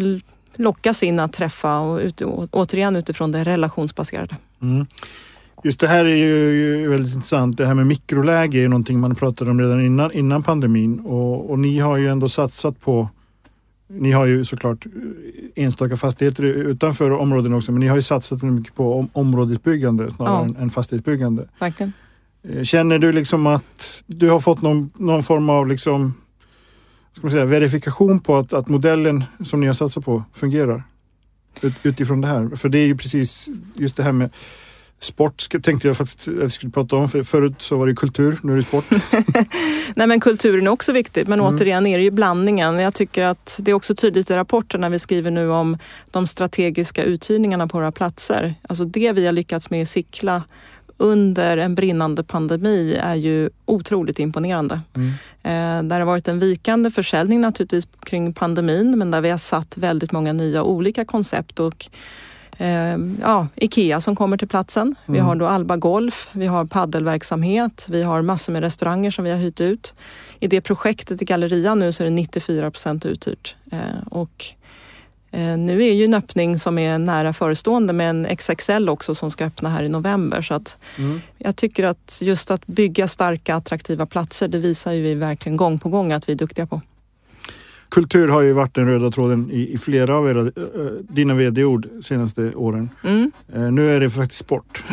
lockas 0.55 1.03
in 1.03 1.19
att 1.19 1.33
träffa 1.33 1.79
och, 1.79 1.99
ut, 1.99 2.21
och 2.21 2.47
återigen 2.51 2.95
utifrån 2.95 3.31
det 3.31 3.43
relationsbaserade. 3.43 4.35
Just 5.63 5.79
det 5.79 5.87
här 5.87 6.05
är 6.05 6.15
ju 6.15 6.89
väldigt 6.89 7.13
intressant. 7.13 7.57
Det 7.57 7.65
här 7.65 7.73
med 7.73 7.87
mikroläge 7.87 8.57
är 8.65 8.69
någonting 8.69 8.99
man 8.99 9.15
pratade 9.15 9.51
om 9.51 9.61
redan 9.61 9.85
innan, 9.85 10.11
innan 10.11 10.43
pandemin 10.43 10.99
och, 10.99 11.49
och 11.49 11.59
ni 11.59 11.79
har 11.79 11.97
ju 11.97 12.07
ändå 12.07 12.29
satsat 12.29 12.79
på 12.79 13.09
ni 13.89 14.11
har 14.11 14.25
ju 14.25 14.45
såklart 14.45 14.85
enstaka 15.55 15.97
fastigheter 15.97 16.43
utanför 16.43 17.11
områden 17.11 17.53
också, 17.53 17.71
men 17.71 17.79
ni 17.79 17.87
har 17.87 17.95
ju 17.95 18.01
satsat 18.01 18.43
mycket 18.43 18.75
på 18.75 18.99
om, 18.99 19.09
områdesbyggande 19.13 20.11
snarare 20.11 20.33
Ja. 20.33 20.43
än, 20.45 20.55
än 20.55 20.69
fastighetsbyggande. 20.69 21.47
Verkligen. 21.59 21.93
Eh, 22.43 22.63
Känner 22.63 22.99
du 22.99 23.11
liksom 23.11 23.47
att 23.47 24.03
du 24.07 24.29
har 24.29 24.39
fått 24.39 24.61
någon, 24.61 24.89
någon 24.97 25.23
form 25.23 25.49
av 25.49 25.67
liksom, 25.67 26.13
ska 27.13 27.21
man 27.21 27.31
säga, 27.31 27.45
verifikation 27.45 28.19
på 28.19 28.35
att, 28.35 28.53
att 28.53 28.67
modellen 28.67 29.23
som 29.45 29.59
ni 29.59 29.65
har 29.67 29.73
satsat 29.73 30.05
på 30.05 30.23
fungerar? 30.33 30.83
Ut, 31.61 31.73
utifrån 31.83 32.21
det 32.21 32.27
här. 32.27 32.55
För 32.55 32.69
det 32.69 32.77
är 32.77 32.85
ju 32.87 32.97
precis 32.97 33.49
just 33.75 33.95
det 33.97 34.03
här 34.03 34.11
med 34.11 34.29
Sport 34.99 35.63
tänkte 35.63 35.87
jag 35.87 35.97
faktiskt 35.97 36.27
att 36.27 36.33
vi 36.33 36.49
skulle 36.49 36.71
prata 36.71 36.95
om. 36.95 37.09
För 37.09 37.23
förut 37.23 37.53
så 37.57 37.77
var 37.77 37.87
det 37.87 37.95
kultur, 37.95 38.39
nu 38.43 38.53
är 38.53 38.57
det 38.57 38.63
sport. 38.63 38.85
Nej 39.95 40.07
men 40.07 40.19
kulturen 40.19 40.67
är 40.67 40.71
också 40.71 40.93
viktigt 40.93 41.27
men 41.27 41.41
återigen 41.41 41.87
är 41.87 41.97
det 41.97 42.03
ju 42.03 42.11
blandningen. 42.11 42.79
Jag 42.79 42.93
tycker 42.93 43.23
att 43.23 43.59
det 43.61 43.71
är 43.71 43.75
också 43.75 43.95
tydligt 43.95 44.29
i 44.29 44.33
rapporten 44.33 44.81
när 44.81 44.89
vi 44.89 44.99
skriver 44.99 45.31
nu 45.31 45.49
om 45.49 45.77
de 46.11 46.27
strategiska 46.27 47.03
uthyrningarna 47.03 47.67
på 47.67 47.77
våra 47.77 47.91
platser. 47.91 48.55
Alltså 48.69 48.85
det 48.85 49.11
vi 49.11 49.25
har 49.25 49.33
lyckats 49.33 49.69
med 49.69 49.81
i 49.81 49.85
Sickla 49.85 50.43
under 50.97 51.57
en 51.57 51.75
brinnande 51.75 52.23
pandemi 52.23 52.97
är 53.01 53.15
ju 53.15 53.49
otroligt 53.65 54.19
imponerande. 54.19 54.81
Mm. 54.95 55.09
Eh, 55.43 55.89
där 55.89 55.99
har 55.99 56.05
varit 56.05 56.27
en 56.27 56.39
vikande 56.39 56.91
försäljning 56.91 57.41
naturligtvis 57.41 57.87
kring 57.99 58.33
pandemin 58.33 58.97
men 58.97 59.11
där 59.11 59.21
vi 59.21 59.29
har 59.29 59.37
satt 59.37 59.77
väldigt 59.77 60.11
många 60.11 60.33
nya 60.33 60.63
olika 60.63 61.05
koncept 61.05 61.59
och 61.59 61.87
eh, 62.57 62.97
ja, 63.21 63.47
Ikea 63.55 64.01
som 64.01 64.15
kommer 64.15 64.37
till 64.37 64.47
platsen. 64.47 64.95
Vi 65.05 65.19
har 65.19 65.35
då 65.35 65.47
Alba 65.47 65.77
Golf, 65.77 66.29
vi 66.31 66.45
har 66.45 66.65
paddelverksamhet, 66.65 67.87
vi 67.89 68.03
har 68.03 68.21
massor 68.21 68.53
med 68.53 68.61
restauranger 68.61 69.11
som 69.11 69.25
vi 69.25 69.31
har 69.31 69.37
hyrt 69.37 69.61
ut. 69.61 69.93
I 70.39 70.47
det 70.47 70.61
projektet 70.61 71.21
i 71.21 71.25
Gallerian 71.25 71.79
nu 71.79 71.91
så 71.91 72.03
är 72.03 72.05
det 72.05 72.13
94 72.13 72.71
procent 72.71 73.05
uthyrt. 73.05 73.55
Eh, 73.71 74.07
och 74.11 74.45
eh, 75.31 75.57
nu 75.57 75.83
är 75.83 75.93
ju 75.93 76.05
en 76.05 76.13
öppning 76.13 76.59
som 76.59 76.77
är 76.77 76.97
nära 76.97 77.33
förestående 77.33 77.93
med 77.93 78.09
en 78.09 78.37
XXL 78.37 78.89
också 78.89 79.15
som 79.15 79.31
ska 79.31 79.45
öppna 79.45 79.69
här 79.69 79.83
i 79.83 79.89
november. 79.89 80.41
Så 80.41 80.53
att 80.53 80.77
Mm. 80.97 81.21
jag 81.37 81.55
tycker 81.55 81.83
att 81.83 82.19
just 82.23 82.51
att 82.51 82.67
bygga 82.67 83.07
starka 83.07 83.55
attraktiva 83.55 84.05
platser, 84.05 84.47
det 84.47 84.57
visar 84.59 84.91
ju 84.91 85.03
vi 85.03 85.15
verkligen 85.15 85.57
gång 85.57 85.79
på 85.79 85.89
gång 85.89 86.11
att 86.11 86.29
vi 86.29 86.33
är 86.33 86.37
duktiga 86.37 86.65
på. 86.65 86.81
Kultur 87.89 88.27
har 88.27 88.41
ju 88.41 88.53
varit 88.53 88.75
den 88.75 88.87
röda 88.87 89.11
tråden 89.11 89.51
i, 89.51 89.73
i 89.73 89.77
flera 89.77 90.15
av 90.15 90.29
era, 90.29 90.39
eh, 90.41 90.51
dina 91.09 91.33
vd-ord 91.33 91.87
senaste 92.01 92.53
åren. 92.53 92.89
Mm. 93.03 93.31
Eh, 93.53 93.71
nu 93.71 93.95
är 93.95 93.99
det 93.99 94.09
faktiskt 94.09 94.39
sport. 94.39 94.83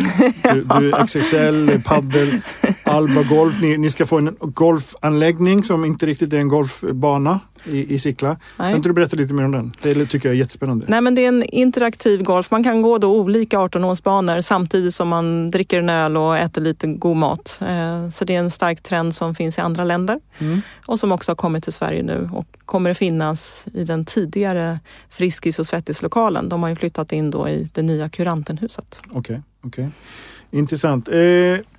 Du, 0.43 0.63
du 0.81 0.93
XXL, 1.07 1.83
paddel, 1.85 2.41
Alba 2.85 3.23
Golf. 3.23 3.55
Ni, 3.61 3.79
ni 3.79 3.91
ska 3.91 4.07
få 4.07 4.19
en 4.19 4.37
golfanläggning 4.41 5.65
som 5.65 5.85
inte 5.85 6.07
riktigt 6.07 6.33
är 6.33 6.39
en 6.39 6.49
golfbana 6.49 7.41
i, 7.67 7.95
i 7.95 7.99
Sickla. 7.99 8.29
Kan 8.29 8.39
Nej. 8.57 8.77
inte 8.77 8.89
du 8.89 8.93
berätta 8.93 9.17
lite 9.17 9.35
mer 9.35 9.45
om 9.45 9.53
den? 9.53 9.73
Det 9.83 10.07
tycker 10.07 10.29
jag 10.29 10.35
är 10.35 10.39
jättespännande. 10.39 10.87
Nej, 10.89 11.01
men 11.01 11.15
det 11.15 11.25
är 11.25 11.29
en 11.29 11.43
interaktiv 11.43 12.23
golf. 12.23 12.51
Man 12.51 12.65
kan 12.65 12.83
gå 12.83 12.99
då 12.99 13.17
olika 13.17 13.59
18-hålsbanor 13.59 14.41
samtidigt 14.41 14.95
som 14.95 15.09
man 15.09 15.51
dricker 15.51 15.79
en 15.79 15.89
öl 15.89 16.17
och 16.17 16.39
äter 16.39 16.63
lite 16.63 16.87
god 16.87 17.17
mat. 17.17 17.59
Eh, 17.63 18.09
Så 18.11 18.25
det 18.25 18.35
är 18.35 18.39
en 18.39 18.51
stark 18.51 18.83
trend 18.83 19.15
som 19.15 19.35
finns 19.35 19.59
i 19.59 19.61
andra 19.61 19.85
länder 19.85 20.21
Mm. 20.39 20.61
och 20.87 21.01
som 21.01 21.13
också 21.13 21.31
har 21.31 21.37
kommit 21.37 21.65
till 21.65 21.73
Sverige 21.73 22.03
nu 22.03 22.29
och 22.33 22.47
kommer 22.65 22.91
att 22.91 22.99
finnas 22.99 23.67
i 23.75 23.85
den 23.85 24.05
tidigare 24.05 24.79
Friskis 25.11 25.59
och 25.59 25.67
Svettislokalen. 25.67 26.49
De 26.49 26.63
har 26.63 26.71
ju 26.71 26.77
flyttat 26.77 27.13
in 27.13 27.31
då 27.31 27.49
i 27.49 27.69
det 27.75 27.83
nya 27.83 28.09
Kurantenhuset. 28.09 29.01
Okej, 29.13 29.43
okej. 29.65 29.89
Intressant. 30.51 31.09
Eh, 31.09 31.15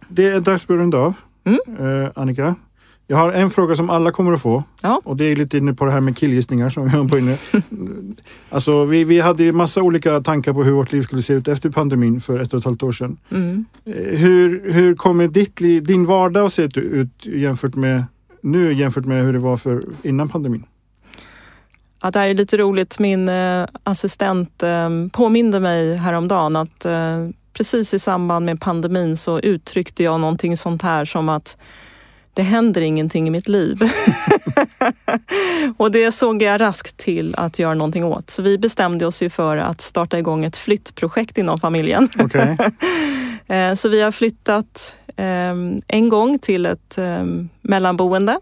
det 0.10 0.28
är 0.28 0.40
dags 0.40 0.64
att 0.64 0.70
runda 0.70 0.98
av. 0.98 1.14
Mm. 1.46 2.04
Eh, 2.04 2.12
Annika, 2.16 2.56
jag 3.08 3.18
har 3.18 3.32
en 3.32 3.50
fråga 3.50 3.76
som 3.76 3.90
alla 3.90 4.12
kommer 4.12 4.34
att 4.34 4.42
få. 4.42 4.64
Ja. 4.82 5.02
Och 5.04 5.18
det 5.18 5.26
är 5.26 5.36
lite 5.36 5.58
inne 5.58 5.74
på 5.74 5.86
det 5.86 5.92
här 5.92 6.00
med 6.00 6.18
killgissningar 6.18 6.70
som 6.70 6.90
vi 6.90 6.98
var 6.98 7.06
på 7.10 7.18
inne. 7.18 7.38
Alltså 8.50 8.86
vi, 8.86 9.04
vi 9.04 9.20
hade 9.20 9.44
ju 9.44 9.52
massa 9.52 9.82
olika 9.82 10.22
tankar 10.22 10.54
på 10.54 10.64
hur 10.64 10.72
vårt 10.72 10.92
liv 10.92 11.02
skulle 11.02 11.22
se 11.22 11.34
ut 11.34 11.48
efter 11.48 11.70
pandemin 11.70 12.22
för 12.22 12.40
ett 12.40 12.54
och 12.54 12.60
ett 12.60 12.66
halvt 12.66 12.84
år 12.84 12.92
sedan. 12.92 13.18
Mm. 13.32 13.66
Eh, 13.86 13.94
Hur, 13.94 14.72
hur 14.72 14.96
kommer 14.96 15.28
ditt 15.28 15.62
liv, 15.62 15.84
din 15.84 16.06
vardag 16.06 16.46
att 16.46 16.54
se 16.54 16.64
ut, 16.76 17.26
jämfört 17.26 17.76
med 17.76 18.04
nu 18.46 18.74
jämfört 18.74 19.06
med 19.06 19.24
hur 19.24 19.34
det 19.34 19.40
var 19.40 19.58
för 19.58 19.84
innan 20.04 20.30
pandemin? 20.30 20.64
Ja, 22.02 22.12
det 22.12 22.20
här 22.20 22.28
är 22.28 22.34
lite 22.34 22.58
roligt. 22.58 23.00
Min 23.00 23.30
eh, 23.30 23.66
assistent 23.84 24.64
eh, 24.64 24.90
påminde 25.12 25.60
mig 25.60 25.96
häromdagen 25.96 26.56
att 26.56 26.86
eh, 26.86 27.30
precis 27.54 27.94
i 27.94 28.00
samband 28.00 28.46
med 28.46 28.62
pandemin 28.62 29.18
så 29.18 29.40
uttryckte 29.40 30.04
jag 30.04 30.22
någonting 30.22 30.58
sånt 30.58 30.82
här 30.82 31.06
som 31.06 31.30
att 31.30 31.58
det 32.36 32.42
händer 32.44 32.82
ingenting 32.82 33.28
i 33.28 33.30
mitt 33.30 33.48
liv. 33.48 33.80
och 35.78 35.92
det 35.92 36.12
såg 36.12 36.42
jag 36.42 36.62
raskt 36.62 36.98
till 36.98 37.36
att 37.38 37.60
göra 37.60 37.74
någonting 37.74 38.04
åt. 38.06 38.30
Så 38.30 38.42
vi 38.42 38.58
bestämde 38.58 39.06
oss 39.06 39.22
ju 39.24 39.30
för 39.30 39.58
att 39.58 39.82
starta 39.82 40.20
igång 40.20 40.46
ett 40.46 40.58
flyttprojekt 40.58 41.38
inom 41.38 41.60
familjen. 41.60 42.10
Okej. 42.20 42.58
Eh, 43.48 43.74
Så 43.74 43.90
vi 43.90 44.02
har 44.02 44.12
flyttat 44.12 44.96
eh, 45.18 45.54
en 45.88 46.10
gång 46.10 46.40
till 46.40 46.66
ett 46.66 46.98
eh, 46.98 47.24
mellanboende. 47.62 48.38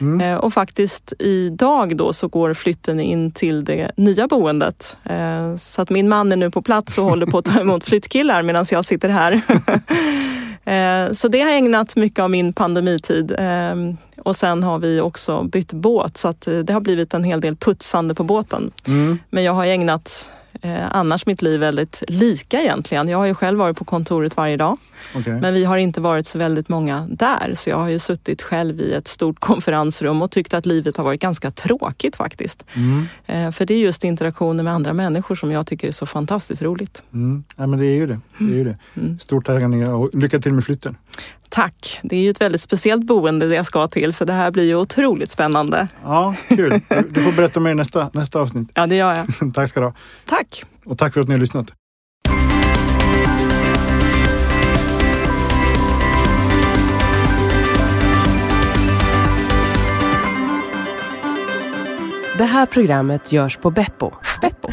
Mm. 0.00 0.20
Eh, 0.20 0.36
Och 0.36 0.54
faktiskt 0.54 1.12
idag 1.18 1.96
då 1.96 2.12
så 2.12 2.28
går 2.28 2.54
flytten 2.54 3.00
in 3.00 3.30
till 3.32 3.64
det 3.64 3.90
nya 3.96 4.26
boendet. 4.28 4.96
Eh, 5.04 5.56
Så 5.56 5.82
att 5.82 5.90
min 5.90 6.08
man 6.08 6.32
är 6.32 6.36
nu 6.36 6.50
på 6.50 6.62
plats 6.62 6.98
och 6.98 7.04
håller 7.04 7.26
på 7.26 7.38
att 7.38 7.44
ta 7.44 7.60
emot 7.60 7.84
flyttkillar 7.84 8.42
medan 8.42 8.66
jag 8.70 8.84
sitter 8.84 9.08
här. 9.08 9.40
Eh, 10.64 11.12
Så 11.12 11.28
det 11.28 11.40
har 11.40 11.50
ägnat 11.50 11.96
mycket 11.96 12.18
av 12.22 12.30
min 12.30 12.52
pandemitid. 12.52 13.30
Eh, 13.38 13.74
Och 14.22 14.36
sen 14.36 14.62
har 14.62 14.78
vi 14.78 15.00
också 15.00 15.42
bytt 15.42 15.72
båt 15.72 16.16
så 16.16 16.28
att 16.28 16.46
eh, 16.46 16.58
det 16.58 16.72
har 16.72 16.80
blivit 16.80 17.14
en 17.14 17.24
hel 17.24 17.40
del 17.40 17.56
putsande 17.56 18.14
på 18.14 18.24
båten. 18.24 18.70
Mm. 18.86 19.18
Men 19.30 19.44
jag 19.44 19.52
har 19.52 19.64
ägnat 19.66 20.30
eh, 20.64 20.96
annars 20.96 21.26
mitt 21.26 21.42
liv 21.42 21.60
väldigt 21.60 22.02
lika 22.08 22.60
egentligen. 22.60 23.08
Jag 23.08 23.18
har 23.18 23.26
ju 23.26 23.34
själv 23.34 23.58
varit 23.58 23.76
på 23.76 23.84
kontoret 23.84 24.36
varje 24.36 24.56
dag. 24.56 24.76
okej. 25.16 25.40
Men 25.40 25.54
vi 25.54 25.64
har 25.64 25.76
inte 25.76 26.00
varit 26.00 26.26
så 26.26 26.38
väldigt 26.38 26.68
många 26.68 27.06
där. 27.10 27.52
Så 27.54 27.70
jag 27.70 27.76
har 27.76 27.88
ju 27.88 27.98
suttit 27.98 28.42
själv 28.42 28.80
i 28.80 28.92
ett 28.92 29.08
stort 29.08 29.36
konferensrum 29.40 30.22
och 30.22 30.30
tyckt 30.30 30.54
att 30.54 30.66
livet 30.66 30.96
har 30.96 31.04
varit 31.04 31.20
ganska 31.20 31.50
tråkigt 31.50 32.16
faktiskt. 32.16 32.64
Mm. 32.74 33.06
Eh, 33.26 33.52
För 33.52 33.66
det 33.66 33.74
är 33.74 33.78
just 33.78 34.04
interaktionen 34.04 34.64
med 34.64 34.74
andra 34.74 34.92
människor 34.92 35.34
som 35.34 35.50
jag 35.50 35.66
tycker 35.66 35.88
är 35.88 35.92
så 35.92 36.06
fantastiskt 36.06 36.62
roligt. 36.62 37.02
Mm. 37.12 37.44
Ja, 37.56 37.66
men 37.66 37.78
det 37.78 37.86
är 37.86 37.96
ju 37.96 38.06
det. 38.06 38.20
det, 38.38 38.52
är 38.52 38.58
ju 38.58 38.64
det. 38.64 38.78
Mm. 38.96 39.18
Stort 39.18 39.44
tack 39.44 39.62
Annika 39.62 39.94
och 39.94 40.10
lycka 40.14 40.38
till 40.40 40.52
med 40.52 40.64
flytten. 40.64 40.96
Tack! 41.54 42.00
Det 42.02 42.16
är 42.16 42.20
ju 42.20 42.30
ett 42.30 42.40
väldigt 42.40 42.60
speciellt 42.60 43.06
boende 43.06 43.46
jag 43.54 43.66
ska 43.66 43.88
till 43.88 44.12
så 44.12 44.24
det 44.24 44.32
här 44.32 44.50
blir 44.50 44.64
ju 44.64 44.76
otroligt 44.76 45.30
spännande. 45.30 45.88
Ja, 46.04 46.34
kul. 46.48 46.80
Du- 46.88 47.08
Du 47.10 47.20
får 47.22 47.32
berätta 47.32 47.60
mer 47.60 47.70
i 47.70 47.74
nästa, 47.74 48.10
nästa 48.12 48.40
avsnitt. 48.40 48.70
Ja, 48.74 48.86
det 48.86 48.94
gör 48.94 49.14
jag. 49.14 49.54
tack 49.54 49.68
ska 49.68 49.80
du 49.80 49.86
ha. 49.86 49.94
Tack! 50.24 50.64
Och 50.84 50.98
tack 50.98 51.14
för 51.14 51.20
att 51.20 51.28
ni 51.28 51.34
har 51.34 51.40
lyssnat. 51.40 51.66
Det 62.38 62.44
här 62.44 62.66
programmet 62.66 63.32
görs 63.32 63.56
på 63.56 63.70
Beppo. 63.70 64.10
Beppo. 64.40 64.68